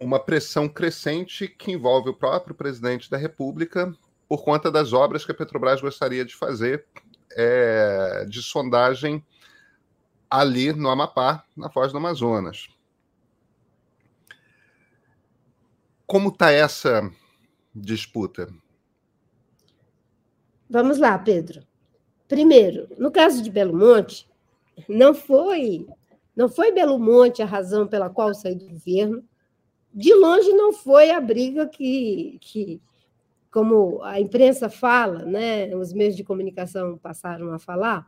uma 0.00 0.18
pressão 0.18 0.66
crescente 0.66 1.46
que 1.46 1.70
envolve 1.70 2.08
o 2.08 2.16
próprio 2.16 2.54
presidente 2.54 3.10
da 3.10 3.18
República 3.18 3.94
por 4.26 4.42
conta 4.42 4.70
das 4.70 4.94
obras 4.94 5.26
que 5.26 5.32
a 5.32 5.34
Petrobras 5.34 5.82
gostaria 5.82 6.24
de 6.24 6.34
fazer 6.34 6.86
é, 7.36 8.24
de 8.26 8.42
sondagem 8.42 9.22
ali 10.30 10.72
no 10.72 10.88
Amapá, 10.88 11.44
na 11.54 11.68
Foz 11.68 11.92
do 11.92 11.98
Amazonas. 11.98 12.66
Como 16.06 16.30
está 16.30 16.50
essa 16.50 17.12
disputa? 17.74 18.48
Vamos 20.70 20.96
lá, 20.96 21.18
Pedro. 21.18 21.68
Primeiro, 22.30 22.86
no 22.96 23.10
caso 23.10 23.42
de 23.42 23.50
Belo 23.50 23.76
Monte, 23.76 24.24
não 24.88 25.12
foi 25.12 25.84
não 26.36 26.48
foi 26.48 26.70
Belo 26.70 26.96
Monte 26.96 27.42
a 27.42 27.44
razão 27.44 27.88
pela 27.88 28.08
qual 28.08 28.32
saí 28.32 28.54
do 28.54 28.68
governo. 28.68 29.24
De 29.92 30.14
longe 30.14 30.52
não 30.52 30.72
foi 30.72 31.10
a 31.10 31.20
briga 31.20 31.66
que, 31.66 32.38
que 32.40 32.80
como 33.50 34.00
a 34.04 34.20
imprensa 34.20 34.70
fala, 34.70 35.24
né, 35.24 35.74
os 35.74 35.92
meios 35.92 36.14
de 36.14 36.22
comunicação 36.22 36.96
passaram 36.96 37.52
a 37.52 37.58
falar, 37.58 38.06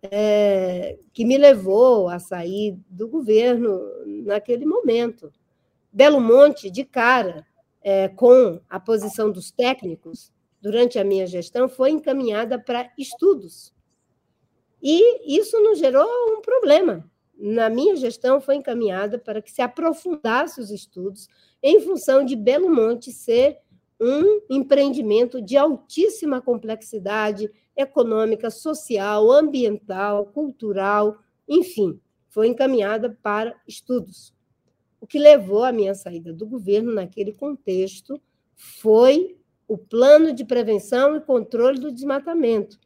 é, 0.00 0.96
que 1.12 1.24
me 1.24 1.36
levou 1.36 2.08
a 2.08 2.20
sair 2.20 2.78
do 2.88 3.08
governo 3.08 3.80
naquele 4.24 4.64
momento. 4.64 5.32
Belo 5.92 6.20
Monte, 6.20 6.70
de 6.70 6.84
cara, 6.84 7.44
é, 7.82 8.06
com 8.06 8.60
a 8.70 8.78
posição 8.78 9.32
dos 9.32 9.50
técnicos, 9.50 10.32
durante 10.64 10.98
a 10.98 11.04
minha 11.04 11.26
gestão, 11.26 11.68
foi 11.68 11.90
encaminhada 11.90 12.58
para 12.58 12.90
estudos. 12.96 13.70
E 14.82 15.36
isso 15.38 15.62
nos 15.62 15.78
gerou 15.78 16.08
um 16.30 16.40
problema. 16.40 17.04
Na 17.36 17.68
minha 17.68 17.94
gestão, 17.96 18.40
foi 18.40 18.56
encaminhada 18.56 19.18
para 19.18 19.42
que 19.42 19.52
se 19.52 19.60
aprofundasse 19.60 20.58
os 20.62 20.70
estudos 20.70 21.28
em 21.62 21.80
função 21.80 22.24
de 22.24 22.34
Belo 22.34 22.74
Monte 22.74 23.12
ser 23.12 23.58
um 24.00 24.40
empreendimento 24.48 25.42
de 25.42 25.54
altíssima 25.54 26.40
complexidade 26.40 27.50
econômica, 27.76 28.50
social, 28.50 29.30
ambiental, 29.30 30.26
cultural, 30.26 31.18
enfim, 31.46 32.00
foi 32.30 32.48
encaminhada 32.48 33.10
para 33.22 33.54
estudos. 33.68 34.34
O 34.98 35.06
que 35.06 35.18
levou 35.18 35.62
à 35.62 35.72
minha 35.72 35.94
saída 35.94 36.32
do 36.32 36.46
governo 36.46 36.94
naquele 36.94 37.34
contexto 37.34 38.18
foi 38.54 39.36
o 39.66 39.78
Plano 39.78 40.32
de 40.32 40.44
Prevenção 40.44 41.16
e 41.16 41.20
Controle 41.20 41.78
do 41.78 41.92
Desmatamento, 41.92 42.78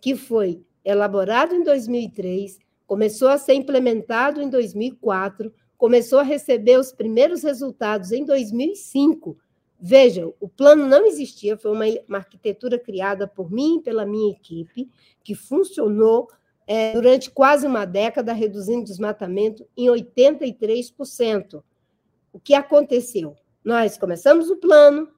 que 0.00 0.16
foi 0.16 0.62
elaborado 0.84 1.54
em 1.54 1.62
2003, 1.62 2.58
começou 2.86 3.28
a 3.28 3.38
ser 3.38 3.54
implementado 3.54 4.40
em 4.42 4.48
2004, 4.48 5.52
começou 5.76 6.18
a 6.18 6.24
receber 6.24 6.78
os 6.78 6.92
primeiros 6.92 7.42
resultados 7.42 8.12
em 8.12 8.24
2005 8.24 9.36
Vejam, 9.84 10.32
o 10.38 10.48
plano 10.48 10.86
não 10.86 11.04
existia, 11.06 11.58
foi 11.58 11.72
uma, 11.72 11.84
uma 12.06 12.18
arquitetura 12.18 12.78
criada 12.78 13.26
por 13.26 13.50
mim 13.50 13.78
e 13.78 13.82
pela 13.82 14.06
minha 14.06 14.30
equipe, 14.30 14.88
que 15.24 15.34
funcionou 15.34 16.28
é, 16.68 16.92
durante 16.92 17.28
quase 17.28 17.66
uma 17.66 17.84
década, 17.84 18.32
reduzindo 18.32 18.82
o 18.82 18.84
desmatamento 18.84 19.66
em 19.76 19.88
83%. 19.88 21.64
O 22.32 22.38
que 22.38 22.54
aconteceu? 22.54 23.34
Nós 23.64 23.98
começamos 23.98 24.50
o 24.50 24.56
plano, 24.56 25.08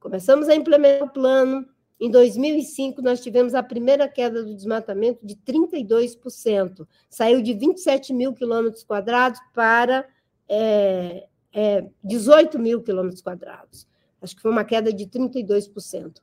começamos 0.00 0.48
a 0.48 0.56
implementar 0.56 1.06
o 1.06 1.12
plano. 1.12 1.64
Em 2.00 2.10
2005, 2.10 3.00
nós 3.02 3.20
tivemos 3.20 3.54
a 3.54 3.62
primeira 3.62 4.08
queda 4.08 4.42
do 4.42 4.56
desmatamento 4.56 5.24
de 5.24 5.36
32%. 5.36 6.88
Saiu 7.08 7.40
de 7.42 7.54
27 7.54 8.12
mil 8.12 8.32
quilômetros 8.32 8.82
quadrados 8.82 9.38
para 9.54 10.08
é, 10.48 11.28
é, 11.52 11.86
18 12.02 12.58
mil 12.58 12.82
quilômetros 12.82 13.20
quadrados 13.20 13.86
acho 14.20 14.36
que 14.36 14.42
foi 14.42 14.50
uma 14.50 14.64
queda 14.64 14.92
de 14.92 15.06
32%. 15.06 16.18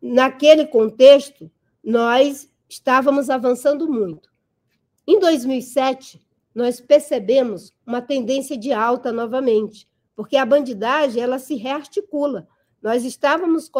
Naquele 0.00 0.66
contexto, 0.66 1.50
nós 1.82 2.50
estávamos 2.68 3.28
avançando 3.28 3.90
muito. 3.90 4.30
Em 5.06 5.18
2007, 5.18 6.24
nós 6.54 6.80
percebemos 6.80 7.72
uma 7.86 8.00
tendência 8.00 8.56
de 8.56 8.72
alta 8.72 9.12
novamente, 9.12 9.88
porque 10.14 10.36
a 10.36 10.46
bandidagem 10.46 11.22
ela 11.22 11.38
se 11.38 11.54
rearticula. 11.54 12.48
Nós 12.82 13.04
estávamos 13.04 13.70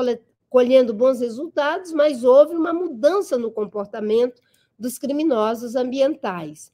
colhendo 0.48 0.94
bons 0.94 1.20
resultados, 1.20 1.92
mas 1.92 2.24
houve 2.24 2.54
uma 2.54 2.72
mudança 2.72 3.36
no 3.36 3.50
comportamento 3.50 4.40
dos 4.78 4.98
criminosos 4.98 5.74
ambientais. 5.76 6.72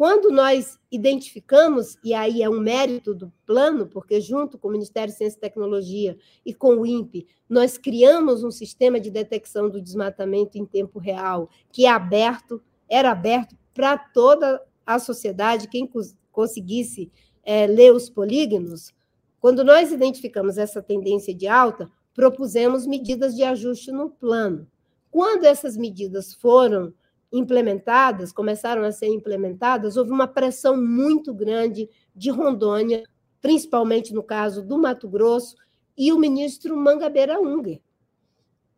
Quando 0.00 0.30
nós 0.30 0.78
identificamos, 0.90 1.98
e 2.02 2.14
aí 2.14 2.42
é 2.42 2.48
um 2.48 2.58
mérito 2.58 3.14
do 3.14 3.30
plano, 3.44 3.86
porque 3.86 4.18
junto 4.18 4.56
com 4.56 4.68
o 4.68 4.70
Ministério 4.70 5.12
de 5.12 5.18
Ciência 5.18 5.36
e 5.36 5.40
Tecnologia 5.40 6.16
e 6.42 6.54
com 6.54 6.76
o 6.76 6.86
INPE, 6.86 7.26
nós 7.46 7.76
criamos 7.76 8.42
um 8.42 8.50
sistema 8.50 8.98
de 8.98 9.10
detecção 9.10 9.68
do 9.68 9.78
desmatamento 9.78 10.56
em 10.56 10.64
tempo 10.64 10.98
real, 10.98 11.50
que 11.70 11.84
é 11.84 11.90
aberto, 11.90 12.62
era 12.88 13.10
aberto 13.10 13.54
para 13.74 13.98
toda 13.98 14.64
a 14.86 14.98
sociedade, 14.98 15.68
quem 15.68 15.86
conseguisse 16.32 17.12
é, 17.42 17.66
ler 17.66 17.92
os 17.92 18.08
polígonos. 18.08 18.94
Quando 19.40 19.64
nós 19.64 19.90
identificamos 19.90 20.58
essa 20.58 20.82
tendência 20.82 21.34
de 21.34 21.48
alta, 21.48 21.90
propusemos 22.14 22.86
medidas 22.86 23.34
de 23.34 23.42
ajuste 23.42 23.90
no 23.90 24.10
plano. 24.10 24.68
Quando 25.10 25.44
essas 25.44 25.76
medidas 25.76 26.34
foram 26.34 26.92
implementadas, 27.32 28.32
começaram 28.32 28.82
a 28.84 28.92
ser 28.92 29.06
implementadas, 29.06 29.96
houve 29.96 30.10
uma 30.10 30.28
pressão 30.28 30.76
muito 30.76 31.32
grande 31.32 31.88
de 32.14 32.30
Rondônia, 32.30 33.02
principalmente 33.40 34.12
no 34.12 34.22
caso 34.22 34.62
do 34.62 34.76
Mato 34.78 35.08
Grosso, 35.08 35.56
e 35.96 36.12
o 36.12 36.18
ministro 36.18 36.76
Mangabeira 36.76 37.40
Unger. 37.40 37.80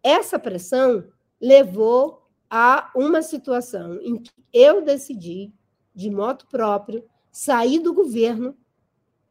Essa 0.02 0.38
pressão 0.38 1.04
levou 1.40 2.28
a 2.48 2.90
uma 2.94 3.22
situação 3.22 4.00
em 4.00 4.18
que 4.18 4.30
eu 4.52 4.82
decidi, 4.82 5.52
de 5.94 6.10
moto 6.10 6.46
próprio, 6.48 7.04
sair 7.30 7.78
do 7.78 7.94
governo 7.94 8.56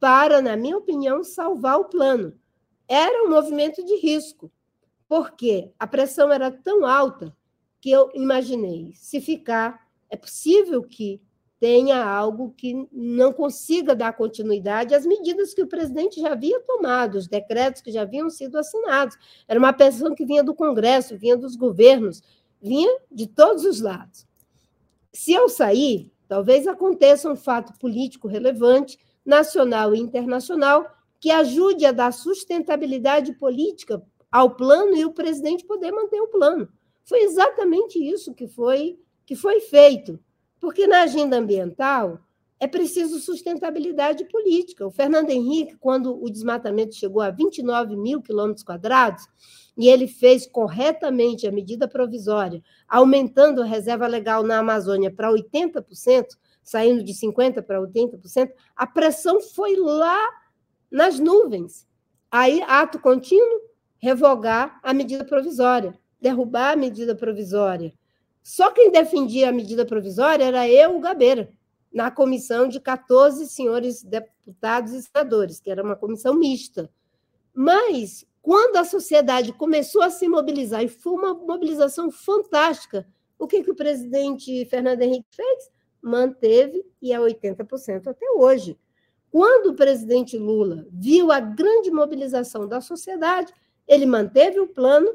para, 0.01 0.41
na 0.41 0.57
minha 0.57 0.75
opinião, 0.75 1.23
salvar 1.23 1.79
o 1.79 1.85
plano. 1.85 2.33
Era 2.87 3.23
um 3.23 3.29
movimento 3.29 3.85
de 3.85 3.97
risco, 3.97 4.51
porque 5.07 5.71
a 5.77 5.85
pressão 5.85 6.31
era 6.31 6.49
tão 6.49 6.87
alta 6.87 7.37
que 7.79 7.91
eu 7.91 8.09
imaginei. 8.15 8.91
Se 8.95 9.21
ficar, 9.21 9.87
é 10.09 10.17
possível 10.17 10.81
que 10.81 11.21
tenha 11.59 12.03
algo 12.03 12.51
que 12.57 12.87
não 12.91 13.31
consiga 13.31 13.95
dar 13.95 14.13
continuidade 14.13 14.95
às 14.95 15.05
medidas 15.05 15.53
que 15.53 15.61
o 15.61 15.67
presidente 15.67 16.19
já 16.19 16.31
havia 16.31 16.59
tomado, 16.61 17.19
os 17.19 17.27
decretos 17.27 17.83
que 17.83 17.91
já 17.91 18.01
haviam 18.01 18.31
sido 18.31 18.57
assinados. 18.57 19.15
Era 19.47 19.59
uma 19.59 19.71
pressão 19.71 20.15
que 20.15 20.25
vinha 20.25 20.43
do 20.43 20.55
Congresso, 20.55 21.15
vinha 21.15 21.37
dos 21.37 21.55
governos, 21.55 22.23
vinha 22.59 22.99
de 23.11 23.27
todos 23.27 23.63
os 23.65 23.79
lados. 23.79 24.25
Se 25.13 25.31
eu 25.31 25.47
sair, 25.47 26.11
talvez 26.27 26.65
aconteça 26.65 27.31
um 27.31 27.35
fato 27.35 27.77
político 27.77 28.27
relevante, 28.27 28.97
nacional 29.25 29.93
e 29.95 29.99
internacional, 29.99 30.85
que 31.19 31.29
ajude 31.29 31.85
a 31.85 31.91
dar 31.91 32.11
sustentabilidade 32.11 33.33
política 33.33 34.01
ao 34.31 34.55
plano 34.55 34.95
e 34.95 35.05
o 35.05 35.13
presidente 35.13 35.65
poder 35.65 35.91
manter 35.91 36.19
o 36.21 36.27
plano. 36.27 36.67
Foi 37.03 37.19
exatamente 37.21 37.99
isso 37.99 38.33
que 38.33 38.47
foi, 38.47 38.97
que 39.25 39.35
foi 39.35 39.59
feito. 39.59 40.19
Porque 40.59 40.87
na 40.87 41.01
agenda 41.01 41.37
ambiental 41.37 42.19
é 42.59 42.67
preciso 42.67 43.19
sustentabilidade 43.19 44.23
política. 44.25 44.85
O 44.85 44.91
Fernando 44.91 45.31
Henrique, 45.31 45.75
quando 45.77 46.23
o 46.23 46.29
desmatamento 46.29 46.95
chegou 46.95 47.21
a 47.21 47.31
29 47.31 47.95
mil 47.95 48.21
quilômetros 48.21 48.63
quadrados, 48.63 49.27
e 49.75 49.87
ele 49.87 50.07
fez 50.07 50.45
corretamente 50.45 51.47
a 51.47 51.51
medida 51.51 51.87
provisória, 51.87 52.61
aumentando 52.87 53.63
a 53.63 53.65
reserva 53.65 54.05
legal 54.05 54.43
na 54.43 54.59
Amazônia 54.59 55.11
para 55.11 55.31
80%, 55.31 56.25
saindo 56.71 57.03
de 57.03 57.13
50% 57.13 57.61
para 57.63 57.81
80%, 57.81 58.51
a 58.75 58.87
pressão 58.87 59.41
foi 59.41 59.75
lá 59.75 60.17
nas 60.89 61.19
nuvens. 61.19 61.85
Aí, 62.31 62.61
ato 62.61 62.97
contínuo, 62.97 63.61
revogar 63.97 64.79
a 64.81 64.93
medida 64.93 65.25
provisória, 65.25 65.93
derrubar 66.19 66.71
a 66.71 66.75
medida 66.77 67.13
provisória. 67.13 67.93
Só 68.41 68.71
quem 68.71 68.89
defendia 68.89 69.49
a 69.49 69.51
medida 69.51 69.85
provisória 69.85 70.45
era 70.45 70.67
eu, 70.67 70.95
o 70.95 71.01
Gabeira, 71.01 71.51
na 71.93 72.09
comissão 72.09 72.69
de 72.69 72.79
14 72.79 73.49
senhores 73.49 74.01
deputados 74.01 74.93
e 74.93 75.01
senadores, 75.01 75.59
que 75.59 75.69
era 75.69 75.83
uma 75.83 75.97
comissão 75.97 76.33
mista. 76.33 76.89
Mas, 77.53 78.25
quando 78.41 78.77
a 78.77 78.85
sociedade 78.85 79.51
começou 79.51 80.01
a 80.01 80.09
se 80.09 80.25
mobilizar, 80.25 80.81
e 80.81 80.87
foi 80.87 81.11
uma 81.11 81.33
mobilização 81.33 82.09
fantástica, 82.09 83.05
o 83.37 83.45
que, 83.45 83.61
que 83.61 83.71
o 83.71 83.75
presidente 83.75 84.65
Fernando 84.67 85.01
Henrique 85.01 85.27
fez? 85.31 85.69
Manteve 86.01 86.85
e 87.01 87.13
é 87.13 87.19
80% 87.19 88.07
até 88.07 88.29
hoje. 88.31 88.77
Quando 89.29 89.67
o 89.67 89.75
presidente 89.75 90.37
Lula 90.37 90.85
viu 90.91 91.31
a 91.31 91.39
grande 91.39 91.89
mobilização 91.89 92.67
da 92.67 92.81
sociedade, 92.81 93.53
ele 93.87 94.05
manteve 94.05 94.59
o 94.59 94.67
plano, 94.67 95.09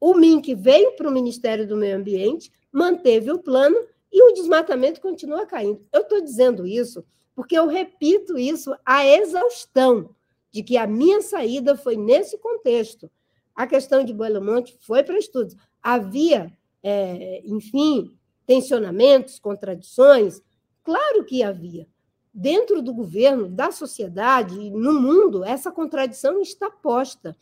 o 0.00 0.14
MINC 0.14 0.54
veio 0.54 0.96
para 0.96 1.08
o 1.08 1.12
Ministério 1.12 1.66
do 1.66 1.76
Meio 1.76 1.96
Ambiente, 1.96 2.50
manteve 2.72 3.30
o 3.30 3.38
plano 3.38 3.76
e 4.12 4.22
o 4.22 4.32
desmatamento 4.32 5.00
continua 5.00 5.46
caindo. 5.46 5.84
Eu 5.92 6.02
estou 6.02 6.20
dizendo 6.20 6.66
isso 6.66 7.04
porque 7.38 7.56
eu 7.56 7.68
repito 7.68 8.36
isso 8.36 8.74
à 8.84 9.06
exaustão, 9.06 10.10
de 10.50 10.60
que 10.60 10.76
a 10.76 10.88
minha 10.88 11.22
saída 11.22 11.76
foi 11.76 11.96
nesse 11.96 12.36
contexto. 12.38 13.08
A 13.54 13.64
questão 13.64 14.02
de 14.02 14.12
Belo 14.12 14.44
Monte 14.44 14.76
foi 14.80 15.04
para 15.04 15.16
estudos. 15.16 15.54
Havia, 15.80 16.52
é, 16.82 17.40
enfim, 17.44 18.18
tensionamentos, 18.48 19.38
contradições? 19.38 20.42
Claro 20.82 21.22
que 21.22 21.42
havia. 21.42 21.86
Dentro 22.32 22.80
do 22.80 22.94
governo, 22.94 23.46
da 23.46 23.70
sociedade, 23.70 24.70
no 24.70 24.98
mundo, 24.98 25.44
essa 25.44 25.70
contradição 25.70 26.40
está 26.40 26.70
posta. 26.70 27.36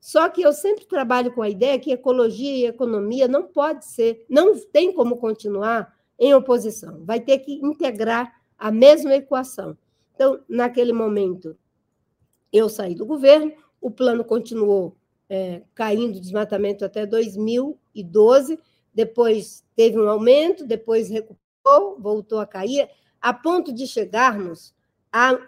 Só 0.00 0.26
que 0.30 0.40
eu 0.40 0.54
sempre 0.54 0.86
trabalho 0.86 1.34
com 1.34 1.42
a 1.42 1.50
ideia 1.50 1.78
que 1.78 1.92
ecologia 1.92 2.50
e 2.50 2.64
economia 2.64 3.28
não 3.28 3.42
pode 3.42 3.84
ser, 3.84 4.24
não 4.26 4.58
tem 4.58 4.90
como 4.90 5.18
continuar 5.18 5.94
em 6.18 6.32
oposição, 6.32 7.04
vai 7.04 7.20
ter 7.20 7.38
que 7.40 7.52
integrar 7.62 8.40
a 8.56 8.70
mesma 8.70 9.14
equação. 9.14 9.76
Então, 10.14 10.40
naquele 10.48 10.92
momento, 10.92 11.56
eu 12.50 12.70
saí 12.70 12.94
do 12.94 13.04
governo, 13.04 13.52
o 13.80 13.90
plano 13.90 14.24
continuou 14.24 14.96
é, 15.28 15.62
caindo, 15.74 16.18
desmatamento 16.18 16.84
até 16.84 17.04
2012, 17.04 18.58
depois 18.98 19.64
teve 19.76 19.96
um 19.96 20.08
aumento, 20.08 20.66
depois 20.66 21.08
recuperou, 21.08 21.96
voltou 22.00 22.40
a 22.40 22.46
cair, 22.46 22.90
a 23.20 23.32
ponto 23.32 23.72
de 23.72 23.86
chegarmos 23.86 24.74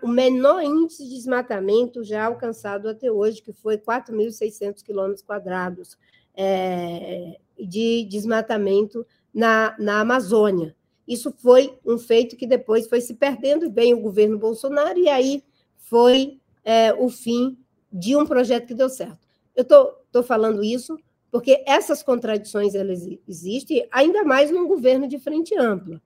o 0.00 0.07
menor 0.07 0.62
índice 0.62 1.02
de 1.02 1.16
desmatamento 1.16 2.04
já 2.04 2.26
alcançado 2.26 2.88
até 2.88 3.11
hoje, 3.11 3.42
que 3.42 3.52
foi 3.52 3.76
4.600 3.76 4.85
quilômetros 4.85 5.23
quadrados 5.25 5.99
é, 6.33 7.40
de 7.59 8.04
desmatamento 8.04 9.04
na, 9.35 9.75
na 9.80 9.99
Amazônia. 9.99 10.76
Isso 11.04 11.35
foi 11.37 11.76
um 11.84 11.99
feito 11.99 12.36
que 12.36 12.47
depois 12.47 12.89
foi 12.89 13.00
se 13.00 13.15
perdendo, 13.15 13.69
veio 13.69 13.99
o 13.99 14.00
governo 14.00 14.39
Bolsonaro, 14.39 14.97
e 14.97 15.08
aí 15.08 15.43
foi 15.76 16.39
é, 16.65 16.95
o 16.95 17.08
fim 17.08 17.58
de 17.93 18.15
um 18.15 18.25
projeto 18.25 18.69
que 18.69 18.75
deu 18.75 18.89
certo. 18.89 19.26
Eu 19.56 19.63
estou 19.63 20.23
falando 20.23 20.63
isso 20.63 20.97
porque 21.30 21.62
essas 21.66 22.02
contradições 22.02 22.75
elas 22.75 23.06
existem, 23.26 23.86
ainda 23.90 24.25
mais 24.25 24.50
num 24.50 24.66
governo 24.66 25.06
de 25.06 25.19
frente 25.19 25.56
ampla. 25.56 26.00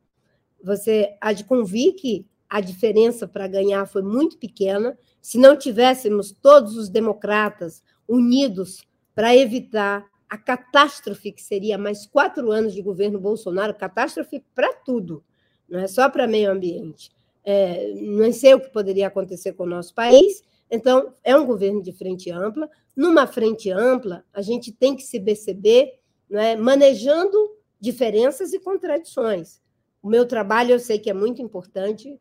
Você 0.62 1.16
há 1.20 1.32
de 1.32 1.44
convir 1.44 1.94
que 1.94 2.26
a 2.48 2.60
diferença 2.60 3.26
para 3.26 3.48
ganhar 3.48 3.86
foi 3.86 4.02
muito 4.02 4.38
pequena. 4.38 4.96
Se 5.20 5.38
não 5.38 5.56
tivéssemos 5.56 6.30
todos 6.30 6.76
os 6.76 6.88
democratas 6.88 7.82
unidos 8.06 8.82
para 9.14 9.34
evitar 9.34 10.06
a 10.28 10.36
catástrofe 10.36 11.32
que 11.32 11.42
seria 11.42 11.78
mais 11.78 12.06
quatro 12.06 12.50
anos 12.50 12.74
de 12.74 12.82
governo 12.82 13.18
Bolsonaro, 13.18 13.74
catástrofe 13.74 14.42
para 14.54 14.72
tudo, 14.72 15.22
não 15.68 15.80
é 15.80 15.86
só 15.86 16.08
para 16.08 16.26
meio 16.26 16.50
ambiente. 16.50 17.10
É, 17.44 17.92
não 17.94 18.32
sei 18.32 18.54
o 18.54 18.60
que 18.60 18.70
poderia 18.70 19.06
acontecer 19.06 19.52
com 19.52 19.64
o 19.64 19.68
nosso 19.68 19.94
país. 19.94 20.42
Então, 20.70 21.12
é 21.22 21.36
um 21.36 21.46
governo 21.46 21.82
de 21.82 21.92
frente 21.92 22.30
ampla. 22.30 22.70
Numa 22.96 23.26
frente 23.26 23.70
ampla, 23.70 24.24
a 24.32 24.40
gente 24.40 24.72
tem 24.72 24.94
que 24.94 25.02
se 25.02 25.18
perceber 25.20 25.98
é, 26.30 26.56
manejando 26.56 27.36
diferenças 27.80 28.52
e 28.52 28.60
contradições. 28.60 29.60
O 30.02 30.08
meu 30.08 30.26
trabalho 30.26 30.72
eu 30.72 30.78
sei 30.78 30.98
que 30.98 31.08
é 31.08 31.14
muito 31.14 31.40
importante. 31.40 32.20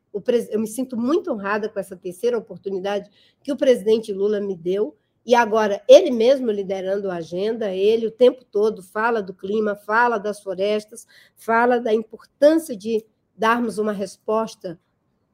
Eu 0.49 0.59
me 0.59 0.67
sinto 0.67 0.95
muito 0.95 1.31
honrada 1.31 1.67
com 1.67 1.79
essa 1.79 1.97
terceira 1.97 2.38
oportunidade 2.38 3.09
que 3.43 3.51
o 3.51 3.57
presidente 3.57 4.13
Lula 4.13 4.39
me 4.39 4.55
deu. 4.55 4.97
E 5.25 5.36
agora, 5.36 5.81
ele 5.88 6.09
mesmo 6.09 6.49
liderando 6.49 7.12
a 7.12 7.15
agenda, 7.15 7.73
ele 7.73 8.07
o 8.07 8.12
tempo 8.12 8.43
todo 8.43 8.81
fala 8.81 9.21
do 9.21 9.33
clima, 9.33 9.75
fala 9.75 10.17
das 10.17 10.41
florestas, 10.41 11.05
fala 11.36 11.79
da 11.79 11.93
importância 11.93 12.75
de 12.75 13.05
darmos 13.36 13.77
uma 13.77 13.91
resposta 13.91 14.79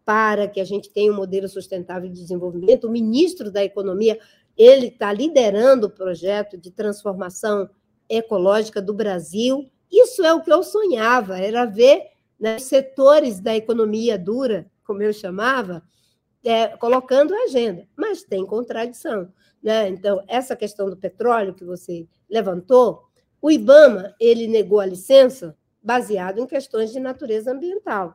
para 0.03 0.47
que 0.47 0.59
a 0.59 0.63
gente 0.63 0.89
tenha 0.89 1.11
um 1.11 1.15
modelo 1.15 1.47
sustentável 1.47 2.09
de 2.09 2.19
desenvolvimento. 2.19 2.87
O 2.87 2.91
ministro 2.91 3.51
da 3.51 3.63
Economia, 3.63 4.19
ele 4.59 4.87
está 4.87 5.13
liderando 5.13 5.87
o 5.87 5.89
projeto 5.89 6.57
de 6.57 6.69
transformação 6.69 7.69
ecológica 8.09 8.81
do 8.81 8.93
Brasil. 8.93 9.71
Isso 9.89 10.21
é 10.21 10.33
o 10.33 10.41
que 10.41 10.51
eu 10.51 10.61
sonhava, 10.61 11.39
era 11.39 11.63
ver 11.63 12.07
né, 12.37 12.59
setores 12.59 13.39
da 13.39 13.55
economia 13.55 14.19
dura, 14.19 14.69
como 14.83 15.01
eu 15.01 15.13
chamava, 15.13 15.81
é, 16.43 16.67
colocando 16.75 17.33
a 17.33 17.43
agenda, 17.43 17.87
mas 17.95 18.23
tem 18.23 18.45
contradição. 18.45 19.31
Né? 19.63 19.87
Então, 19.87 20.21
essa 20.27 20.57
questão 20.57 20.89
do 20.89 20.97
petróleo 20.97 21.53
que 21.53 21.63
você 21.63 22.05
levantou, 22.29 23.03
o 23.41 23.49
IBAMA 23.49 24.13
ele 24.19 24.45
negou 24.45 24.81
a 24.81 24.85
licença 24.85 25.57
baseado 25.81 26.39
em 26.39 26.45
questões 26.45 26.91
de 26.91 26.99
natureza 26.99 27.53
ambiental. 27.53 28.13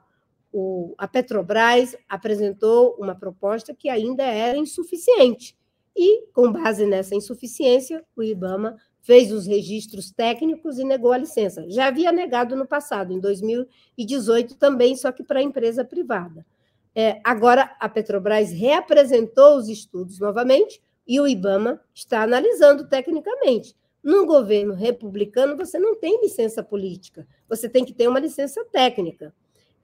O, 0.52 0.94
a 0.98 1.08
Petrobras 1.08 1.96
apresentou 2.06 2.96
uma 2.98 3.14
proposta 3.14 3.74
que 3.74 3.88
ainda 3.88 4.22
era 4.22 4.58
insuficiente. 4.58 5.56
E, 5.96 6.26
com 6.32 6.50
base 6.50 6.86
nessa 6.86 7.14
insuficiência, 7.14 8.04
o 8.16 8.22
IBAMA 8.22 8.76
fez 9.00 9.30
os 9.30 9.46
registros 9.46 10.10
técnicos 10.10 10.78
e 10.78 10.84
negou 10.84 11.12
a 11.12 11.18
licença. 11.18 11.68
Já 11.68 11.86
havia 11.86 12.10
negado 12.10 12.56
no 12.56 12.66
passado, 12.66 13.12
em 13.12 13.20
2018 13.20 14.56
também, 14.56 14.96
só 14.96 15.12
que 15.12 15.22
para 15.22 15.40
a 15.40 15.42
empresa 15.42 15.84
privada. 15.84 16.44
É, 16.94 17.20
agora, 17.22 17.76
a 17.78 17.88
Petrobras 17.88 18.50
reapresentou 18.50 19.56
os 19.56 19.68
estudos 19.68 20.18
novamente 20.18 20.80
e 21.06 21.20
o 21.20 21.28
IBAMA 21.28 21.80
está 21.94 22.22
analisando 22.22 22.88
tecnicamente. 22.88 23.76
No 24.02 24.26
governo 24.26 24.74
republicano, 24.74 25.56
você 25.56 25.78
não 25.78 25.94
tem 25.98 26.20
licença 26.20 26.62
política, 26.62 27.26
você 27.48 27.68
tem 27.68 27.84
que 27.84 27.92
ter 27.92 28.08
uma 28.08 28.20
licença 28.20 28.64
técnica. 28.66 29.34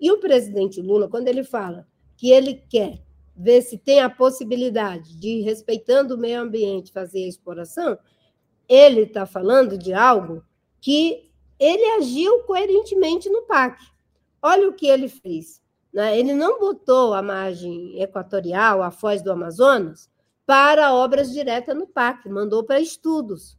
E 0.00 0.10
o 0.10 0.18
presidente 0.18 0.80
Lula, 0.80 1.08
quando 1.08 1.28
ele 1.28 1.44
fala 1.44 1.86
que 2.16 2.30
ele 2.30 2.62
quer 2.68 3.00
ver 3.40 3.62
se 3.62 3.78
tem 3.78 4.00
a 4.00 4.10
possibilidade 4.10 5.18
de, 5.18 5.40
respeitando 5.40 6.14
o 6.14 6.18
meio 6.18 6.42
ambiente, 6.42 6.92
fazer 6.92 7.24
a 7.24 7.28
exploração, 7.28 7.98
ele 8.68 9.00
está 9.00 9.24
falando 9.24 9.78
de 9.78 9.94
algo 9.94 10.44
que 10.78 11.32
ele 11.58 11.84
agiu 11.92 12.40
coerentemente 12.42 13.30
no 13.30 13.42
PAC. 13.42 13.82
Olha 14.42 14.68
o 14.68 14.74
que 14.74 14.86
ele 14.86 15.08
fez. 15.08 15.62
Né? 15.90 16.18
Ele 16.18 16.34
não 16.34 16.60
botou 16.60 17.14
a 17.14 17.22
margem 17.22 18.00
equatorial, 18.00 18.82
a 18.82 18.90
foz 18.90 19.22
do 19.22 19.32
Amazonas, 19.32 20.10
para 20.44 20.92
obras 20.92 21.32
diretas 21.32 21.74
no 21.74 21.86
PAC, 21.86 22.28
mandou 22.28 22.62
para 22.62 22.78
estudos. 22.78 23.58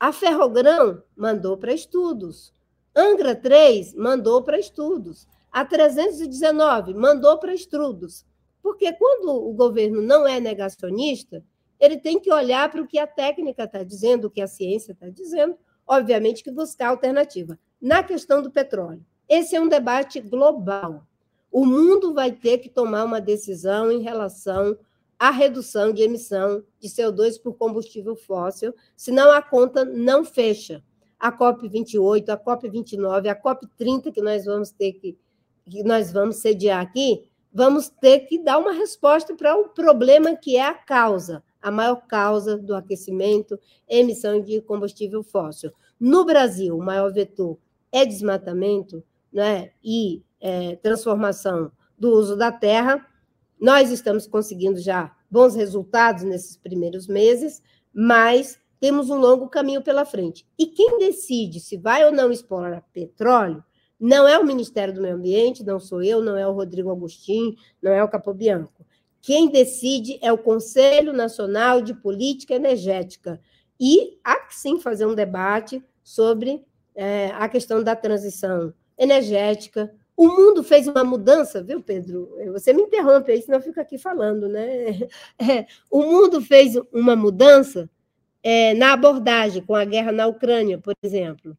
A 0.00 0.10
Ferrogrão 0.10 1.02
mandou 1.14 1.58
para 1.58 1.74
estudos. 1.74 2.50
Angra 2.94 3.34
3 3.34 3.94
mandou 3.94 4.42
para 4.42 4.58
estudos. 4.58 5.28
A 5.52 5.66
319 5.66 6.94
mandou 6.94 7.38
para 7.38 7.52
estudos. 7.52 8.24
Porque 8.66 8.92
quando 8.94 9.28
o 9.28 9.52
governo 9.52 10.02
não 10.02 10.26
é 10.26 10.40
negacionista, 10.40 11.40
ele 11.78 11.96
tem 11.96 12.18
que 12.18 12.32
olhar 12.32 12.68
para 12.68 12.82
o 12.82 12.86
que 12.88 12.98
a 12.98 13.06
técnica 13.06 13.62
está 13.62 13.84
dizendo, 13.84 14.24
o 14.24 14.30
que 14.30 14.40
a 14.40 14.48
ciência 14.48 14.90
está 14.90 15.08
dizendo, 15.08 15.56
obviamente 15.86 16.42
que 16.42 16.50
buscar 16.50 16.88
alternativa. 16.88 17.56
Na 17.80 18.02
questão 18.02 18.42
do 18.42 18.50
petróleo, 18.50 19.06
esse 19.28 19.54
é 19.54 19.60
um 19.60 19.68
debate 19.68 20.20
global. 20.20 21.06
O 21.48 21.64
mundo 21.64 22.12
vai 22.12 22.32
ter 22.32 22.58
que 22.58 22.68
tomar 22.68 23.04
uma 23.04 23.20
decisão 23.20 23.92
em 23.92 24.02
relação 24.02 24.76
a 25.16 25.30
redução 25.30 25.92
de 25.92 26.02
emissão 26.02 26.64
de 26.80 26.88
CO2 26.88 27.40
por 27.40 27.54
combustível 27.54 28.16
fóssil, 28.16 28.74
senão 28.96 29.30
a 29.30 29.40
conta 29.40 29.84
não 29.84 30.24
fecha. 30.24 30.82
A 31.20 31.30
COP 31.30 31.68
28, 31.68 32.30
a 32.32 32.36
COP 32.36 32.68
29, 32.68 33.28
a 33.28 33.34
COP 33.36 33.64
30 33.78 34.10
que 34.10 34.20
nós 34.20 34.44
vamos 34.44 34.72
ter 34.72 34.94
que, 34.94 35.16
que 35.70 35.84
nós 35.84 36.10
vamos 36.10 36.38
sediar 36.38 36.82
aqui, 36.82 37.30
vamos 37.56 37.88
ter 37.88 38.26
que 38.26 38.38
dar 38.38 38.58
uma 38.58 38.72
resposta 38.72 39.34
para 39.34 39.56
o 39.56 39.70
problema 39.70 40.36
que 40.36 40.58
é 40.58 40.66
a 40.66 40.74
causa, 40.74 41.42
a 41.62 41.70
maior 41.70 42.06
causa 42.06 42.58
do 42.58 42.76
aquecimento, 42.76 43.58
emissão 43.88 44.42
de 44.42 44.60
combustível 44.60 45.22
fóssil. 45.22 45.72
No 45.98 46.26
Brasil, 46.26 46.76
o 46.76 46.84
maior 46.84 47.10
vetor 47.10 47.56
é 47.90 48.04
desmatamento 48.04 49.02
né, 49.32 49.70
e 49.82 50.22
é, 50.38 50.76
transformação 50.76 51.72
do 51.98 52.10
uso 52.10 52.36
da 52.36 52.52
terra. 52.52 53.06
Nós 53.58 53.90
estamos 53.90 54.26
conseguindo 54.26 54.78
já 54.78 55.16
bons 55.30 55.54
resultados 55.54 56.24
nesses 56.24 56.58
primeiros 56.58 57.08
meses, 57.08 57.62
mas 57.90 58.60
temos 58.78 59.08
um 59.08 59.16
longo 59.16 59.48
caminho 59.48 59.80
pela 59.80 60.04
frente. 60.04 60.46
E 60.58 60.66
quem 60.66 60.98
decide 60.98 61.58
se 61.60 61.78
vai 61.78 62.04
ou 62.04 62.12
não 62.12 62.30
explorar 62.30 62.84
petróleo 62.92 63.64
não 63.98 64.28
é 64.28 64.38
o 64.38 64.44
Ministério 64.44 64.94
do 64.94 65.00
Meio 65.00 65.14
Ambiente, 65.14 65.64
não 65.64 65.80
sou 65.80 66.02
eu, 66.02 66.20
não 66.22 66.36
é 66.36 66.46
o 66.46 66.52
Rodrigo 66.52 66.90
Agostinho, 66.90 67.54
não 67.82 67.92
é 67.92 68.02
o 68.02 68.08
Capobianco. 68.08 68.86
Quem 69.20 69.50
decide 69.50 70.18
é 70.22 70.32
o 70.32 70.38
Conselho 70.38 71.12
Nacional 71.12 71.80
de 71.80 71.94
Política 71.94 72.54
Energética. 72.54 73.40
E 73.78 74.18
há 74.22 74.36
que 74.36 74.54
sim 74.54 74.78
fazer 74.78 75.06
um 75.06 75.14
debate 75.14 75.82
sobre 76.02 76.64
é, 76.94 77.30
a 77.34 77.48
questão 77.48 77.82
da 77.82 77.96
transição 77.96 78.72
energética. 78.96 79.92
O 80.16 80.28
mundo 80.28 80.62
fez 80.62 80.86
uma 80.86 81.04
mudança, 81.04 81.62
viu, 81.62 81.82
Pedro? 81.82 82.36
Você 82.52 82.72
me 82.72 82.82
interrompe 82.82 83.32
aí, 83.32 83.42
senão 83.42 83.58
eu 83.58 83.62
fico 83.62 83.80
aqui 83.80 83.98
falando, 83.98 84.48
né? 84.48 85.00
É, 85.38 85.66
o 85.90 86.02
mundo 86.02 86.40
fez 86.40 86.74
uma 86.92 87.14
mudança 87.14 87.90
é, 88.42 88.74
na 88.74 88.92
abordagem 88.92 89.62
com 89.62 89.74
a 89.74 89.84
guerra 89.84 90.12
na 90.12 90.26
Ucrânia, 90.26 90.78
por 90.78 90.94
exemplo. 91.02 91.56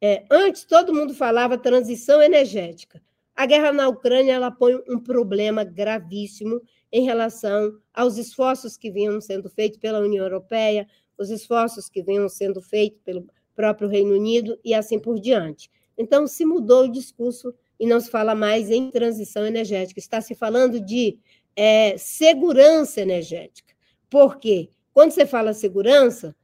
É, 0.00 0.24
antes, 0.30 0.64
todo 0.64 0.94
mundo 0.94 1.14
falava 1.14 1.56
transição 1.56 2.22
energética. 2.22 3.02
A 3.34 3.46
guerra 3.46 3.72
na 3.72 3.88
Ucrânia 3.88 4.32
ela 4.32 4.50
põe 4.50 4.74
um 4.88 4.98
problema 4.98 5.62
gravíssimo 5.64 6.60
em 6.92 7.04
relação 7.04 7.78
aos 7.92 8.16
esforços 8.16 8.76
que 8.76 8.90
vinham 8.90 9.20
sendo 9.20 9.50
feitos 9.50 9.78
pela 9.78 10.00
União 10.00 10.24
Europeia, 10.24 10.86
os 11.18 11.30
esforços 11.30 11.88
que 11.88 12.02
vinham 12.02 12.28
sendo 12.28 12.60
feitos 12.60 13.00
pelo 13.04 13.26
próprio 13.54 13.88
Reino 13.88 14.14
Unido 14.14 14.58
e 14.64 14.74
assim 14.74 14.98
por 14.98 15.18
diante. 15.18 15.70
Então, 15.96 16.26
se 16.26 16.44
mudou 16.44 16.84
o 16.84 16.92
discurso 16.92 17.54
e 17.78 17.86
não 17.86 18.00
se 18.00 18.10
fala 18.10 18.34
mais 18.34 18.70
em 18.70 18.90
transição 18.90 19.46
energética, 19.46 19.98
está 19.98 20.20
se 20.20 20.34
falando 20.34 20.80
de 20.80 21.18
é, 21.54 21.96
segurança 21.96 23.00
energética. 23.00 23.74
Por 24.08 24.38
quê? 24.38 24.70
Quando 24.92 25.10
você 25.10 25.26
fala 25.26 25.52
segurança, 25.52 26.34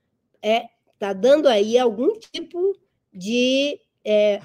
é 0.43 0.67
está 0.95 1.13
dando 1.13 1.49
aí 1.49 1.77
algum 1.77 2.13
tipo 2.19 2.79
de 3.13 3.79
é, 4.05 4.41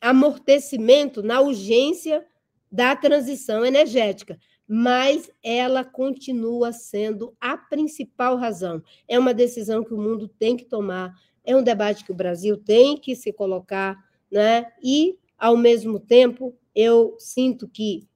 amortecimento 0.00 1.22
na 1.22 1.40
urgência 1.40 2.24
da 2.70 2.94
transição 2.96 3.64
energética, 3.64 4.38
mas 4.66 5.30
ela 5.42 5.84
continua 5.84 6.72
sendo 6.72 7.34
a 7.40 7.56
principal 7.56 8.36
razão. 8.36 8.82
É 9.08 9.18
uma 9.18 9.34
decisão 9.34 9.82
que 9.82 9.92
o 9.92 10.00
mundo 10.00 10.28
tem 10.28 10.56
que 10.56 10.64
tomar, 10.64 11.12
é 11.44 11.56
um 11.56 11.62
debate 11.62 12.04
que 12.04 12.12
o 12.12 12.14
Brasil 12.14 12.56
tem 12.56 12.96
que 12.96 13.16
se 13.16 13.32
colocar, 13.32 13.96
né? 14.30 14.72
E, 14.82 15.18
ao 15.36 15.56
mesmo 15.56 15.98
tempo, 15.98 16.54
eu 16.74 17.16
sinto 17.18 17.66
que 17.66 18.08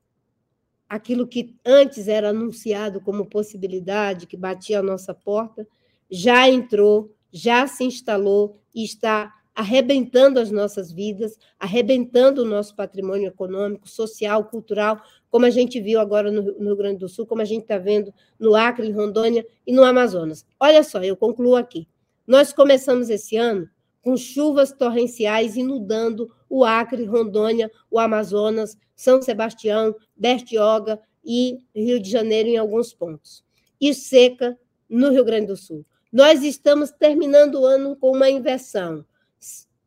aquilo 0.89 1.27
que 1.27 1.57
antes 1.65 2.07
era 2.07 2.29
anunciado 2.29 3.01
como 3.01 3.27
possibilidade, 3.27 4.27
que 4.29 4.37
batia 4.37 4.79
a 4.79 4.83
nossa 4.83 5.13
porta, 5.13 5.67
já 6.09 6.49
entrou, 6.49 7.13
já 7.33 7.67
se 7.67 7.83
instalou 7.83 8.61
e 8.73 8.85
está 8.85 9.35
arrebentando 9.55 10.41
as 10.41 10.51
nossas 10.51 10.91
vidas, 10.91 11.39
arrebentando 11.59 12.43
o 12.43 12.45
nosso 12.45 12.75
patrimônio 12.75 13.29
econômico, 13.29 13.89
social, 13.89 14.45
cultural, 14.45 15.01
como 15.31 15.47
a 15.47 15.51
gente 15.51 15.81
viu 15.81 16.01
agora 16.01 16.31
no, 16.31 16.43
Rio 16.43 16.77
Grande 16.77 16.99
do 16.99 17.09
Sul, 17.09 17.27
como 17.27 17.41
a 17.41 17.45
gente 17.45 17.63
está 17.63 17.79
vendo 17.79 18.13
no 18.39 18.57
Acre, 18.57 18.89
em 18.89 18.93
Rondônia 18.93 19.47
e 19.67 19.73
no 19.73 19.85
Amazonas. 19.85 20.45
Olha 20.59 20.83
só, 20.83 21.03
eu 21.03 21.17
concluo 21.17 21.55
aqui. 21.55 21.87
Nós 22.27 22.53
começamos 22.53 23.11
esse 23.11 23.37
ano 23.37 23.69
com 24.03 24.17
chuvas 24.17 24.73
torrenciais 24.73 25.57
inundando 25.57 26.31
o 26.49 26.65
Acre, 26.65 27.05
Rondônia, 27.05 27.71
o 27.91 27.99
Amazonas, 27.99 28.77
São 28.95 29.23
Sebastião, 29.23 29.95
Bertioga 30.17 31.01
e 31.25 31.59
Rio 31.75 32.01
de 32.01 32.11
Janeiro 32.11 32.49
em 32.49 32.57
alguns 32.57 32.93
pontos. 32.93 33.45
E 33.81 33.95
seca 33.95 34.59
no 34.89 35.11
Rio 35.11 35.25
Grande 35.25 35.47
do 35.47 35.57
Sul. 35.57 35.87
Nós 36.13 36.43
estamos 36.43 36.91
terminando 36.91 37.61
o 37.61 37.65
ano 37.65 37.97
com 37.97 38.13
uma 38.13 38.31
inversão 38.31 39.05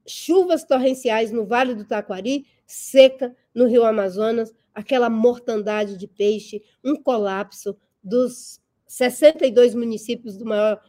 chuvas 0.07 0.63
torrenciais 0.63 1.31
no 1.31 1.45
Vale 1.45 1.75
do 1.75 1.85
Taquari, 1.85 2.45
seca 2.65 3.35
no 3.53 3.67
Rio 3.67 3.83
Amazonas, 3.83 4.53
aquela 4.73 5.09
mortandade 5.09 5.97
de 5.97 6.07
peixe, 6.07 6.63
um 6.83 6.95
colapso 6.95 7.77
dos 8.03 8.61
62 8.87 9.75
municípios 9.75 10.37
do 10.37 10.45
maior, 10.45 10.81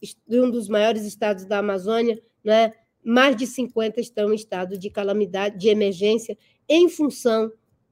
de 0.00 0.40
um 0.40 0.50
dos 0.50 0.68
maiores 0.68 1.02
estados 1.04 1.44
da 1.44 1.58
Amazônia, 1.58 2.22
né? 2.44 2.72
mais 3.04 3.34
de 3.36 3.46
50 3.46 4.00
estão 4.00 4.32
em 4.32 4.36
estado 4.36 4.78
de 4.78 4.90
calamidade, 4.90 5.58
de 5.58 5.68
emergência, 5.68 6.36
em 6.68 6.88
função 6.88 7.50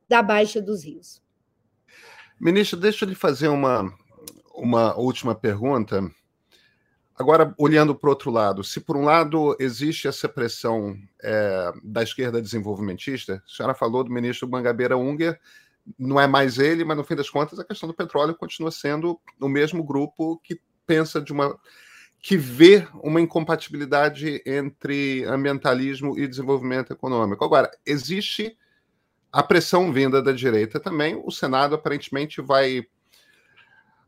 da 0.09 0.23
baixa 0.23 0.61
dos 0.61 0.85
rios. 0.85 1.23
Ministro, 2.41 2.79
deixa 2.79 3.05
eu 3.05 3.09
lhe 3.09 3.15
fazer 3.15 3.49
uma, 3.49 3.93
uma 4.55 4.97
última 4.97 5.35
pergunta. 5.35 6.09
Agora, 7.19 7.53
olhando 7.59 7.97
para 7.97 8.07
o 8.07 8.11
outro 8.11 8.31
lado, 8.31 8.63
se 8.63 8.81
por 8.81 8.97
um 8.97 9.05
lado 9.05 9.57
existe 9.59 10.07
essa 10.07 10.29
pressão 10.29 10.97
é, 11.21 11.73
da 11.83 12.01
esquerda 12.01 12.41
desenvolvimentista, 12.41 13.43
a 13.45 13.49
senhora 13.49 13.75
falou 13.75 14.05
do 14.05 14.11
ministro 14.11 14.49
Mangabeira 14.49 14.97
Unger, 14.97 15.39
não 15.99 16.21
é 16.21 16.29
mais 16.29 16.61
ele, 16.61 16.85
mas 16.85 16.97
no 16.97 17.03
fim 17.03 17.17
das 17.17 17.29
contas 17.29 17.59
a 17.59 17.65
questão 17.65 17.89
do 17.89 17.95
petróleo 17.95 18.37
continua 18.37 18.71
sendo 18.71 19.21
o 19.41 19.49
mesmo 19.49 19.83
grupo 19.83 20.39
que 20.45 20.61
pensa 20.87 21.21
de 21.21 21.33
uma. 21.33 21.59
que 22.21 22.37
vê 22.37 22.87
uma 23.03 23.21
incompatibilidade 23.21 24.41
entre 24.47 25.25
ambientalismo 25.25 26.17
e 26.17 26.29
desenvolvimento 26.29 26.93
econômico. 26.93 27.45
Agora, 27.45 27.69
existe 27.85 28.57
a 29.33 29.43
pressão 29.43 29.93
vinda 29.93 30.23
da 30.23 30.31
direita 30.31 30.79
também, 30.79 31.21
o 31.25 31.33
Senado 31.33 31.75
aparentemente 31.75 32.41
vai 32.41 32.87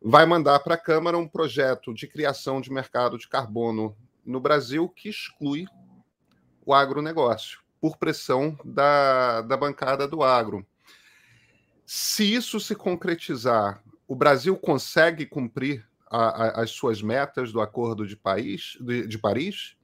vai 0.02 0.24
mandar 0.24 0.60
para 0.60 0.74
a 0.74 0.78
Câmara 0.78 1.18
um 1.18 1.28
projeto 1.28 1.92
de 1.92 2.06
criação 2.06 2.60
de 2.60 2.72
mercado 2.72 3.18
de 3.18 3.28
carbono 3.28 3.96
no 4.24 4.40
Brasil 4.40 4.88
que 4.88 5.08
exclui 5.08 5.66
o 6.64 6.72
agronegócio, 6.72 7.60
por 7.80 7.96
pressão 7.96 8.58
da, 8.64 9.42
da 9.42 9.56
bancada 9.56 10.06
do 10.06 10.22
agro. 10.22 10.66
Se 11.84 12.34
isso 12.34 12.60
se 12.60 12.74
concretizar, 12.74 13.82
o 14.06 14.14
Brasil 14.14 14.56
consegue 14.56 15.26
cumprir 15.26 15.86
a, 16.08 16.18
a, 16.18 16.62
as 16.62 16.70
suas 16.70 17.02
metas 17.02 17.52
do 17.52 17.60
Acordo 17.60 18.06
de, 18.06 18.16
Paris, 18.16 18.76
de, 18.80 19.06
de 19.06 19.18
Paris? 19.18 19.76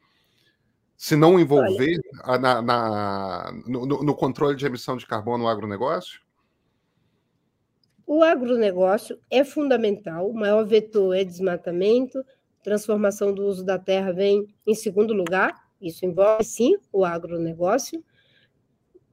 Se 0.96 1.14
não 1.14 1.38
envolver 1.38 2.00
a, 2.22 2.38
na, 2.38 2.62
na 2.62 3.52
no, 3.66 3.86
no 3.86 4.14
controle 4.14 4.56
de 4.56 4.64
emissão 4.64 4.96
de 4.96 5.06
carbono 5.06 5.44
no 5.44 5.48
agronegócio? 5.48 6.20
O 8.06 8.22
agronegócio 8.22 9.18
é 9.28 9.42
fundamental, 9.42 10.30
o 10.30 10.34
maior 10.34 10.64
vetor 10.64 11.12
é 11.16 11.24
desmatamento, 11.24 12.24
transformação 12.62 13.34
do 13.34 13.44
uso 13.44 13.64
da 13.64 13.78
terra 13.78 14.12
vem 14.12 14.46
em 14.64 14.74
segundo 14.74 15.12
lugar, 15.12 15.54
isso 15.80 16.06
envolve 16.06 16.44
sim 16.44 16.76
o 16.92 17.04
agronegócio. 17.04 18.02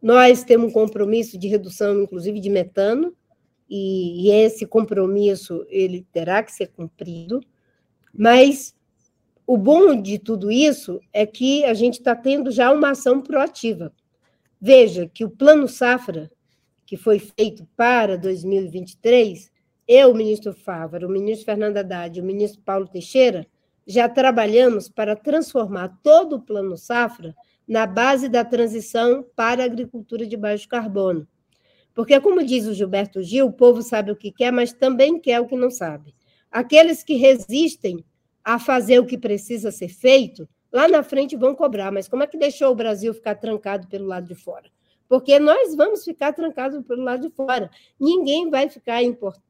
Nós 0.02 0.44
temos 0.44 0.70
um 0.70 0.74
compromisso 0.74 1.38
de 1.38 1.48
redução, 1.48 2.02
inclusive, 2.04 2.40
de 2.40 2.50
metano, 2.50 3.16
e, 3.70 4.28
e 4.28 4.32
esse 4.32 4.66
compromisso 4.66 5.66
ele 5.70 6.06
terá 6.12 6.44
que 6.44 6.52
ser 6.52 6.68
cumprido, 6.68 7.42
mas 8.14 8.76
o 9.48 9.58
bom 9.58 10.00
de 10.00 10.20
tudo 10.20 10.52
isso 10.52 11.00
é 11.12 11.26
que 11.26 11.66
a 11.66 11.74
gente 11.74 11.96
está 11.96 12.16
tendo 12.16 12.52
já 12.52 12.72
uma 12.72 12.92
ação 12.92 13.22
proativa. 13.22 13.92
Veja 14.62 15.10
que 15.12 15.26
o 15.26 15.30
Plano 15.30 15.68
Safra 15.68 16.32
que 16.94 16.98
foi 16.98 17.18
feito 17.18 17.68
para 17.76 18.16
2023, 18.16 19.52
eu, 19.88 20.12
o 20.12 20.16
ministro 20.16 20.54
Fávaro, 20.54 21.08
o 21.08 21.12
ministro 21.12 21.44
Fernando 21.44 21.78
Haddad 21.78 22.16
e 22.16 22.22
o 22.22 22.24
ministro 22.24 22.62
Paulo 22.62 22.88
Teixeira 22.88 23.48
já 23.88 24.08
trabalhamos 24.08 24.90
para 24.90 25.16
transformar 25.16 26.00
todo 26.04 26.36
o 26.36 26.40
plano 26.40 26.78
safra 26.78 27.36
na 27.68 27.88
base 27.88 28.30
da 28.30 28.46
transição 28.46 29.26
para 29.36 29.64
a 29.64 29.66
agricultura 29.66 30.28
de 30.28 30.38
baixo 30.38 30.70
carbono. 30.70 31.28
Porque, 31.96 32.20
como 32.20 32.46
diz 32.46 32.68
o 32.68 32.76
Gilberto 32.76 33.24
Gil, 33.24 33.48
o 33.48 33.52
povo 33.52 33.82
sabe 33.82 34.12
o 34.12 34.16
que 34.16 34.32
quer, 34.32 34.52
mas 34.52 34.72
também 34.72 35.20
quer 35.20 35.40
o 35.40 35.48
que 35.48 35.56
não 35.56 35.72
sabe. 35.72 36.14
Aqueles 36.52 37.04
que 37.04 37.16
resistem 37.16 38.06
a 38.44 38.60
fazer 38.60 39.00
o 39.00 39.06
que 39.08 39.18
precisa 39.18 39.72
ser 39.72 39.90
feito, 39.90 40.48
lá 40.72 40.88
na 40.88 41.02
frente 41.02 41.36
vão 41.36 41.56
cobrar. 41.56 41.92
Mas 41.92 42.08
como 42.08 42.22
é 42.22 42.28
que 42.28 42.38
deixou 42.38 42.72
o 42.72 42.76
Brasil 42.76 43.16
ficar 43.16 43.34
trancado 43.34 43.88
pelo 43.88 44.06
lado 44.06 44.28
de 44.28 44.36
fora? 44.36 44.70
Porque 45.14 45.38
nós 45.38 45.76
vamos 45.76 46.04
ficar 46.04 46.34
trancados 46.34 46.84
pelo 46.88 47.04
lado 47.04 47.30
de 47.30 47.36
fora. 47.36 47.70
Ninguém 48.00 48.50
vai 48.50 48.68
ficar 48.68 49.00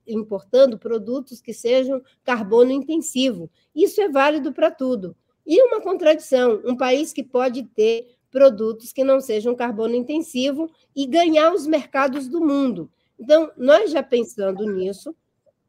importando 0.06 0.78
produtos 0.78 1.40
que 1.40 1.54
sejam 1.54 2.02
carbono 2.22 2.72
intensivo. 2.72 3.50
Isso 3.74 4.02
é 4.02 4.10
válido 4.10 4.52
para 4.52 4.70
tudo. 4.70 5.16
E 5.48 5.64
uma 5.64 5.80
contradição: 5.80 6.62
um 6.66 6.76
país 6.76 7.14
que 7.14 7.24
pode 7.24 7.64
ter 7.64 8.14
produtos 8.30 8.92
que 8.92 9.06
não 9.06 9.22
sejam 9.22 9.56
carbono 9.56 9.96
intensivo 9.96 10.70
e 10.94 11.08
ganhar 11.08 11.54
os 11.54 11.66
mercados 11.66 12.28
do 12.28 12.42
mundo. 12.42 12.92
Então, 13.18 13.50
nós 13.56 13.90
já 13.90 14.04
pensando 14.04 14.70
nisso, 14.70 15.16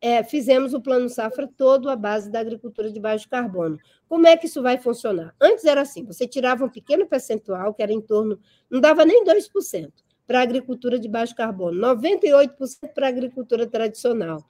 é, 0.04 0.22
fizemos 0.22 0.74
o 0.74 0.82
plano 0.82 1.08
safra 1.08 1.48
todo 1.56 1.88
à 1.88 1.96
base 1.96 2.30
da 2.30 2.38
agricultura 2.38 2.92
de 2.92 3.00
baixo 3.00 3.26
carbono. 3.26 3.78
Como 4.06 4.26
é 4.26 4.36
que 4.36 4.44
isso 4.44 4.60
vai 4.60 4.76
funcionar? 4.76 5.34
Antes 5.40 5.64
era 5.64 5.80
assim: 5.80 6.04
você 6.04 6.28
tirava 6.28 6.62
um 6.62 6.68
pequeno 6.68 7.06
percentual, 7.06 7.72
que 7.72 7.82
era 7.82 7.90
em 7.90 8.02
torno, 8.02 8.38
não 8.68 8.82
dava 8.82 9.06
nem 9.06 9.24
2%, 9.24 9.90
para 10.26 10.40
a 10.40 10.42
agricultura 10.42 10.98
de 10.98 11.08
baixo 11.08 11.34
carbono, 11.34 11.80
98% 11.80 12.92
para 12.94 13.06
a 13.06 13.08
agricultura 13.08 13.66
tradicional. 13.66 14.44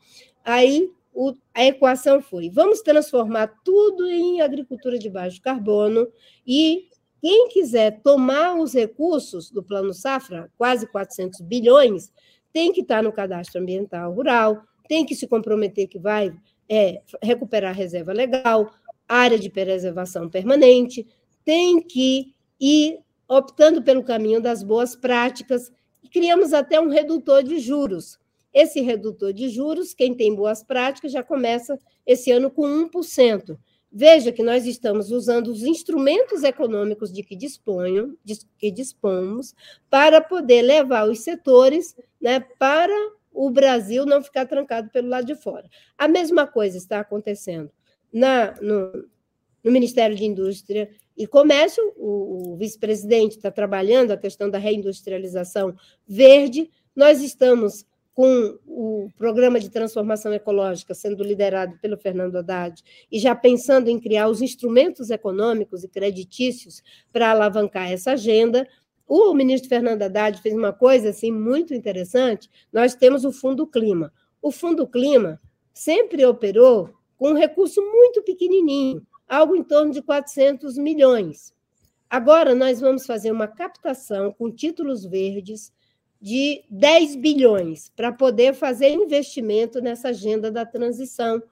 Aí 0.45 0.91
o, 1.13 1.35
a 1.55 1.65
equação 1.65 2.21
foi: 2.21 2.51
vamos 2.51 2.81
transformar 2.81 3.47
tudo 3.65 4.09
em 4.09 4.41
agricultura 4.41 4.99
de 4.99 5.09
baixo 5.09 5.41
carbono 5.41 6.09
e 6.45 6.89
quem 7.23 7.47
quiser 7.51 8.01
tomar 8.03 8.57
os 8.57 8.75
recursos 8.75 9.53
do 9.53 9.63
Plano 9.63 9.95
Safra, 9.95 10.51
quase 10.59 10.85
400 10.89 11.43
bilhões, 11.43 12.13
tem 12.53 12.73
que 12.73 12.81
estar 12.81 13.05
no 13.05 13.13
cadastro 13.13 13.61
ambiental 13.61 14.13
rural, 14.13 14.65
tem 14.89 15.05
que 15.05 15.15
se 15.15 15.27
comprometer 15.27 15.87
que 15.87 15.99
vai 15.99 16.33
é, 16.69 17.03
recuperar 17.23 17.71
a 17.71 17.75
reserva 17.75 18.13
legal, 18.13 18.73
área 19.09 19.39
de 19.39 19.51
preservação 19.51 20.29
permanente, 20.29 21.07
tem 21.45 21.81
que 21.81 22.35
ir 22.61 22.99
optando 23.29 23.83
pelo 23.83 24.03
caminho 24.03 24.41
das 24.41 24.63
boas 24.63 24.97
práticas. 24.97 25.73
Criamos 26.11 26.53
até 26.53 26.81
um 26.81 26.89
redutor 26.89 27.43
de 27.43 27.59
juros. 27.59 28.19
Esse 28.53 28.81
redutor 28.81 29.33
de 29.33 29.49
juros, 29.49 29.93
quem 29.93 30.15
tem 30.15 30.35
boas 30.35 30.63
práticas, 30.63 31.13
já 31.13 31.23
começa 31.23 31.79
esse 32.07 32.31
ano 32.31 32.51
com 32.51 32.63
1%. 32.89 33.59
Veja 33.97 34.33
que 34.33 34.43
nós 34.43 34.67
estamos 34.67 35.11
usando 35.11 35.49
os 35.49 35.63
instrumentos 35.63 36.43
econômicos 36.43 37.13
de 37.13 37.23
que, 37.23 37.37
disponham, 37.37 38.17
de 38.25 38.39
que 38.59 38.71
dispomos 38.71 39.55
para 39.89 40.21
poder 40.21 40.63
levar 40.63 41.09
os 41.09 41.21
setores 41.21 41.97
né, 42.21 42.41
para 42.59 42.93
o 43.35 43.51
Brasil 43.51 44.07
não 44.07 44.23
ficar 44.23 44.47
trancado 44.47 44.89
pelo 44.91 45.09
lado 45.09 45.27
de 45.27 45.35
fora. 45.35 45.69
A 45.99 46.07
mesma 46.07 46.47
coisa 46.47 46.79
está 46.79 47.01
acontecendo 47.01 47.71
na, 48.13 48.55
no, 48.63 48.93
no 49.63 49.73
Ministério 49.73 50.17
de 50.17 50.25
Indústria 50.25 50.89
e 51.17 51.27
Comércio, 51.27 51.83
o, 51.97 52.53
o 52.53 52.57
vice-presidente 52.57 53.37
está 53.37 53.51
trabalhando 53.51 54.13
a 54.13 54.17
questão 54.17 54.49
da 54.49 54.59
reindustrialização 54.59 55.75
verde, 56.07 56.71
nós 56.95 57.21
estamos 57.21 57.85
com 58.15 58.57
o 58.65 59.09
programa 59.19 59.59
de 59.59 59.69
transformação 59.69 60.33
ecológica 60.33 60.95
sendo 60.95 61.25
liderado 61.25 61.77
pelo 61.79 61.99
Fernando 61.99 62.37
Haddad 62.37 62.81
e 63.11 63.19
já 63.19 63.35
pensando 63.35 63.89
em 63.89 63.99
criar 63.99 64.29
os 64.29 64.41
instrumentos 64.41 65.11
econômicos 65.11 65.83
e 65.83 65.89
creditícios 65.89 66.81
para 67.13 67.33
alavancar 67.33 67.91
essa 67.91 68.13
agenda, 68.13 68.69
o 69.07 69.35
ministro 69.35 69.69
Fernando 69.69 70.03
Haddad 70.03 70.41
fez 70.41 70.55
uma 70.55 70.73
coisa 70.73 71.11
assim 71.11 71.31
muito 71.31 71.75
interessante. 71.75 72.51
Nós 72.73 72.95
temos 72.95 73.25
o 73.25 73.33
Fundo 73.33 73.67
Clima. 73.67 74.13
O 74.41 74.51
Fundo 74.51 74.87
Clima 74.87 75.41
sempre 75.73 76.25
operou 76.25 76.91
com 77.17 77.31
um 77.31 77.35
recurso 77.35 77.81
muito 77.83 78.23
pequenininho, 78.23 79.07
algo 79.29 79.55
em 79.57 79.63
torno 79.63 79.93
de 79.93 80.03
400 80.03 80.77
milhões. 80.79 81.55
Agora 82.09 82.55
nós 82.55 82.81
vamos 82.81 83.07
fazer 83.07 83.31
uma 83.31 83.49
captação 83.49 84.33
com 84.33 84.51
títulos 84.51 85.05
verdes 85.05 85.73
de 86.21 86.65
10 86.71 87.17
bilhões 87.17 87.91
para 87.95 88.13
poder 88.13 88.55
fazer 88.55 88.91
investimento 88.91 89.81
nessa 89.81 90.09
agenda 90.09 90.51
da 90.51 90.65
transição, 90.65 91.43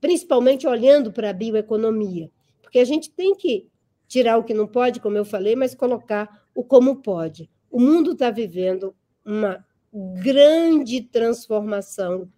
principalmente 0.00 0.66
olhando 0.66 1.12
para 1.12 1.30
a 1.30 1.32
bioeconomia, 1.32 2.30
porque 2.60 2.78
a 2.78 2.84
gente 2.84 3.10
tem 3.10 3.34
que 3.34 3.68
tirar 4.06 4.36
o 4.36 4.44
que 4.44 4.54
não 4.54 4.66
pode, 4.66 5.00
como 5.00 5.16
eu 5.16 5.24
falei, 5.24 5.56
mas 5.56 5.74
colocar 5.74 6.41
o 6.54 6.62
como 6.62 6.96
pode. 6.96 7.50
O 7.70 7.80
mundo 7.80 8.12
está 8.12 8.30
vivendo 8.30 8.94
uma 9.24 9.64
grande 9.92 11.00
transformação. 11.02 12.28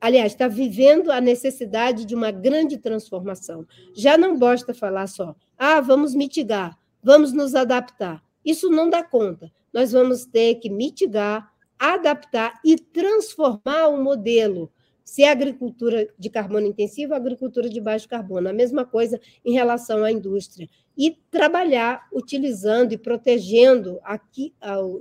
Aliás, 0.00 0.32
está 0.32 0.46
vivendo 0.46 1.10
a 1.10 1.20
necessidade 1.20 2.04
de 2.04 2.14
uma 2.14 2.30
grande 2.30 2.78
transformação. 2.78 3.66
Já 3.94 4.16
não 4.16 4.38
basta 4.38 4.72
falar 4.72 5.06
só, 5.06 5.34
ah, 5.56 5.80
vamos 5.80 6.14
mitigar, 6.14 6.78
vamos 7.02 7.32
nos 7.32 7.54
adaptar. 7.54 8.22
Isso 8.44 8.70
não 8.70 8.88
dá 8.88 9.02
conta. 9.02 9.50
Nós 9.72 9.92
vamos 9.92 10.24
ter 10.24 10.56
que 10.56 10.70
mitigar, 10.70 11.52
adaptar 11.78 12.60
e 12.64 12.76
transformar 12.76 13.88
o 13.88 14.02
modelo 14.02 14.72
se 15.08 15.22
é 15.22 15.30
agricultura 15.30 16.06
de 16.18 16.28
carbono 16.28 16.66
intensivo, 16.66 17.14
agricultura 17.14 17.66
de 17.66 17.80
baixo 17.80 18.06
carbono. 18.06 18.46
A 18.46 18.52
mesma 18.52 18.84
coisa 18.84 19.18
em 19.42 19.54
relação 19.54 20.04
à 20.04 20.12
indústria. 20.12 20.68
E 20.94 21.16
trabalhar 21.30 22.06
utilizando 22.12 22.92
e 22.92 22.98
protegendo, 22.98 23.98
aqui, 24.04 24.52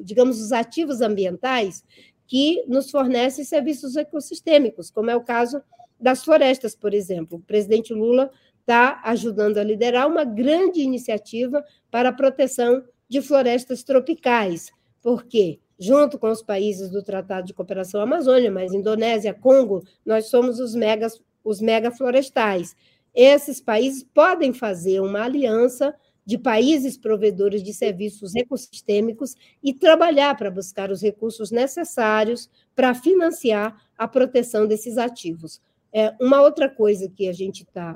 digamos, 0.06 0.40
os 0.40 0.54
ativos 0.54 1.02
ambientais 1.02 1.84
que 2.26 2.64
nos 2.70 2.90
fornecem 2.90 3.44
serviços 3.44 3.98
ecossistêmicos, 3.98 4.90
como 4.90 5.10
é 5.10 5.16
o 5.16 5.26
caso 5.26 5.62
das 6.00 6.24
florestas, 6.24 6.74
por 6.74 6.94
exemplo. 6.94 7.40
O 7.40 7.42
presidente 7.42 7.94
Lula 7.94 8.32
está 8.62 9.02
ajudando 9.04 9.58
a 9.58 9.64
liderar 9.64 10.08
uma 10.08 10.24
grande 10.24 10.80
iniciativa 10.80 11.62
para 11.92 12.10
a 12.10 12.14
proteção 12.14 12.82
de 13.10 13.22
florestas 13.22 13.84
tropicais. 13.84 14.72
Por 15.02 15.26
quê? 15.26 15.60
Junto 15.80 16.18
com 16.18 16.30
os 16.30 16.42
países 16.42 16.90
do 16.90 17.04
Tratado 17.04 17.48
de 17.48 17.54
Cooperação 17.54 18.02
Amazônia, 18.02 18.52
mas 18.52 18.74
Indonésia, 18.74 19.34
Congo, 19.34 19.84
nós 20.06 20.28
somos 20.28 20.60
os 20.60 20.74
megas, 20.74 21.22
os 21.44 21.62
megaflorestais. 21.62 22.76
Esses 23.14 23.62
países 23.62 24.04
podem 24.04 24.54
fazer 24.54 25.00
uma 25.02 25.24
aliança 25.24 25.96
de 26.26 26.38
países 26.38 26.98
provedores 26.98 27.64
de 27.64 27.74
serviços 27.74 28.36
ecossistêmicos 28.36 29.34
e 29.64 29.74
trabalhar 29.74 30.36
para 30.36 30.52
buscar 30.52 30.92
os 30.92 31.02
recursos 31.02 31.52
necessários 31.52 32.50
para 32.76 32.94
financiar 32.94 33.82
a 33.98 34.08
proteção 34.08 34.68
desses 34.68 34.98
ativos. 34.98 35.62
É, 35.94 36.14
uma 36.20 36.42
outra 36.42 36.68
coisa 36.68 37.10
que 37.10 37.30
a 37.30 37.34
gente 37.34 37.64
está 37.64 37.96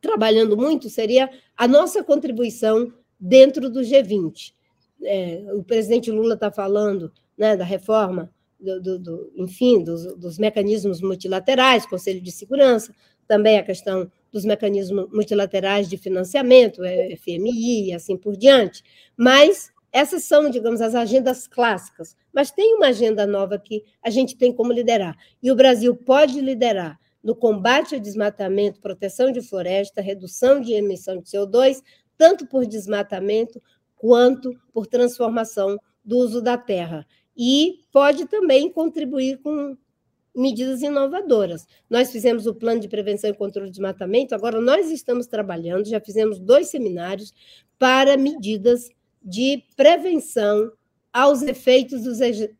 trabalhando 0.00 0.56
muito 0.56 0.88
seria 0.88 1.28
a 1.56 1.68
nossa 1.68 2.02
contribuição 2.02 2.92
dentro 3.20 3.68
do 3.68 3.80
G20 3.80 4.54
é, 5.02 5.44
o 5.54 5.62
presidente 5.62 6.10
Lula 6.10 6.34
está 6.34 6.50
falando 6.50 7.12
né, 7.36 7.56
da 7.56 7.64
reforma, 7.64 8.32
do, 8.58 8.80
do, 8.80 8.98
do 8.98 9.32
enfim, 9.36 9.82
dos, 9.82 10.14
dos, 10.16 10.38
mecanismos 10.38 11.00
multilaterais, 11.00 11.86
Conselho 11.86 12.20
de 12.20 12.32
Segurança, 12.32 12.92
também 13.26 13.58
a 13.58 13.62
questão 13.62 14.10
dos 14.32 14.44
mecanismos 14.44 15.08
multilaterais 15.12 15.88
de 15.88 15.96
financiamento, 15.96 16.82
é, 16.82 17.14
FMI 17.16 17.88
e 17.88 17.92
assim 17.92 18.16
por 18.16 18.36
diante. 18.36 18.82
Mas 19.16 19.70
essas 19.92 20.24
são, 20.24 20.50
digamos, 20.50 20.80
as 20.80 20.94
agendas 20.94 21.46
clássicas. 21.46 22.16
Mas 22.32 22.50
tem 22.50 22.74
uma 22.74 22.88
agenda 22.88 23.26
nova 23.26 23.58
que 23.58 23.84
a 24.02 24.10
gente 24.10 24.36
tem 24.36 24.52
como 24.52 24.72
liderar. 24.72 25.16
E 25.42 25.50
o 25.50 25.56
Brasil 25.56 25.94
pode 25.94 26.40
liderar 26.40 26.98
no 27.22 27.34
combate 27.34 27.94
ao 27.94 28.00
desmatamento, 28.00 28.80
proteção 28.80 29.32
de 29.32 29.40
floresta, 29.40 30.00
redução 30.00 30.60
de 30.60 30.72
emissão 30.72 31.18
de 31.18 31.30
CO2, 31.30 31.82
tanto 32.16 32.46
por 32.46 32.66
desmatamento 32.66 33.62
quanto 33.98 34.52
por 34.72 34.86
transformação 34.86 35.78
do 36.04 36.18
uso 36.18 36.40
da 36.40 36.56
terra. 36.56 37.06
E 37.36 37.80
pode 37.92 38.26
também 38.26 38.70
contribuir 38.70 39.38
com 39.38 39.76
medidas 40.34 40.82
inovadoras. 40.82 41.66
Nós 41.90 42.10
fizemos 42.10 42.46
o 42.46 42.54
plano 42.54 42.80
de 42.80 42.88
prevenção 42.88 43.28
e 43.30 43.34
controle 43.34 43.68
de 43.68 43.72
desmatamento, 43.72 44.34
agora 44.34 44.60
nós 44.60 44.90
estamos 44.90 45.26
trabalhando, 45.26 45.88
já 45.88 46.00
fizemos 46.00 46.38
dois 46.38 46.68
seminários 46.68 47.32
para 47.78 48.16
medidas 48.16 48.88
de 49.22 49.64
prevenção 49.76 50.72
aos 51.12 51.42
efeitos 51.42 52.04
dos 52.04 52.18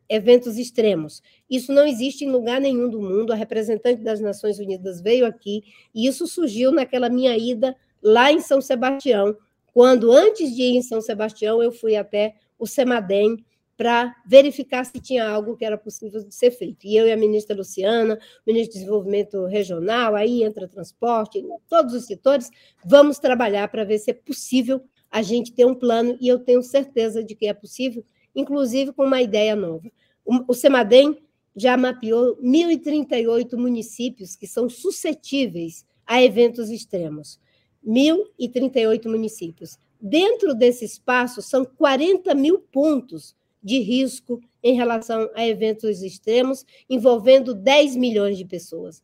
eventos 0.09 0.57
extremos. 0.57 1.21
Isso 1.49 1.71
não 1.71 1.85
existe 1.85 2.25
em 2.25 2.31
lugar 2.31 2.59
nenhum 2.59 2.89
do 2.89 3.01
mundo. 3.01 3.31
A 3.31 3.35
representante 3.35 4.03
das 4.03 4.19
Nações 4.19 4.59
Unidas 4.59 4.99
veio 5.01 5.25
aqui 5.25 5.63
e 5.93 6.07
isso 6.07 6.27
surgiu 6.27 6.71
naquela 6.71 7.09
minha 7.09 7.37
ida 7.37 7.75
lá 8.01 8.31
em 8.31 8.41
São 8.41 8.59
Sebastião, 8.59 9.35
quando, 9.79 10.11
antes 10.11 10.53
de 10.53 10.61
ir 10.61 10.75
em 10.75 10.81
São 10.81 10.99
Sebastião, 10.99 11.63
eu 11.63 11.71
fui 11.71 11.95
até 11.95 12.35
o 12.59 12.67
Semadem 12.67 13.45
para 13.77 14.13
verificar 14.27 14.83
se 14.83 14.99
tinha 14.99 15.25
algo 15.25 15.55
que 15.55 15.63
era 15.63 15.77
possível 15.77 16.21
de 16.21 16.35
ser 16.35 16.51
feito. 16.51 16.85
E 16.85 16.97
eu 16.97 17.07
e 17.07 17.13
a 17.13 17.15
ministra 17.15 17.55
Luciana, 17.55 18.19
ministro 18.45 18.73
de 18.73 18.79
Desenvolvimento 18.79 19.45
Regional, 19.45 20.15
aí 20.15 20.43
entra 20.43 20.67
transporte, 20.67 21.41
todos 21.69 21.93
os 21.93 22.03
setores, 22.03 22.51
vamos 22.83 23.19
trabalhar 23.19 23.69
para 23.69 23.85
ver 23.85 23.99
se 23.99 24.11
é 24.11 24.13
possível 24.13 24.81
a 25.09 25.21
gente 25.21 25.53
ter 25.53 25.63
um 25.63 25.73
plano, 25.73 26.17
e 26.19 26.27
eu 26.27 26.39
tenho 26.39 26.61
certeza 26.61 27.23
de 27.23 27.33
que 27.33 27.47
é 27.47 27.53
possível, 27.53 28.03
inclusive 28.35 28.91
com 28.91 29.05
uma 29.05 29.21
ideia 29.21 29.55
nova. 29.55 29.89
O 30.25 30.53
Semadem 30.53 31.17
já 31.55 31.77
mapeou 31.77 32.35
1.038 32.43 33.55
municípios 33.55 34.35
que 34.35 34.45
são 34.45 34.67
suscetíveis 34.67 35.85
a 36.05 36.21
eventos 36.21 36.69
extremos. 36.69 37.39
1.038 37.85 39.05
municípios. 39.05 39.77
Dentro 40.01 40.53
desse 40.53 40.85
espaço, 40.85 41.41
são 41.41 41.65
40 41.65 42.33
mil 42.33 42.59
pontos 42.59 43.35
de 43.61 43.79
risco 43.79 44.39
em 44.63 44.75
relação 44.75 45.29
a 45.35 45.45
eventos 45.45 46.01
extremos 46.01 46.65
envolvendo 46.89 47.53
10 47.53 47.95
milhões 47.95 48.37
de 48.37 48.45
pessoas. 48.45 49.03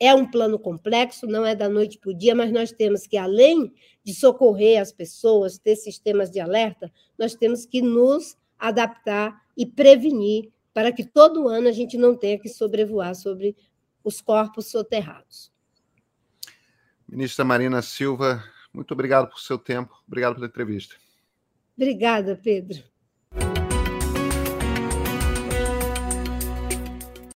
É 0.00 0.14
um 0.14 0.30
plano 0.30 0.58
complexo, 0.58 1.26
não 1.26 1.44
é 1.44 1.56
da 1.56 1.68
noite 1.68 1.98
para 1.98 2.10
o 2.10 2.14
dia, 2.14 2.34
mas 2.34 2.52
nós 2.52 2.70
temos 2.70 3.04
que, 3.06 3.16
além 3.16 3.72
de 4.04 4.14
socorrer 4.14 4.80
as 4.80 4.92
pessoas, 4.92 5.58
ter 5.58 5.74
sistemas 5.74 6.30
de 6.30 6.38
alerta, 6.38 6.92
nós 7.18 7.34
temos 7.34 7.66
que 7.66 7.82
nos 7.82 8.36
adaptar 8.56 9.42
e 9.56 9.66
prevenir 9.66 10.50
para 10.72 10.92
que 10.92 11.04
todo 11.04 11.48
ano 11.48 11.66
a 11.66 11.72
gente 11.72 11.96
não 11.96 12.16
tenha 12.16 12.38
que 12.38 12.48
sobrevoar 12.48 13.14
sobre 13.16 13.56
os 14.04 14.20
corpos 14.20 14.66
soterrados. 14.66 15.50
Ministra 17.08 17.44
Marina 17.44 17.80
Silva, 17.80 18.44
muito 18.72 18.92
obrigado 18.92 19.28
por 19.30 19.40
seu 19.40 19.58
tempo, 19.58 19.98
obrigado 20.06 20.34
pela 20.34 20.46
entrevista. 20.46 20.94
Obrigada, 21.76 22.36
Pedro. 22.36 22.82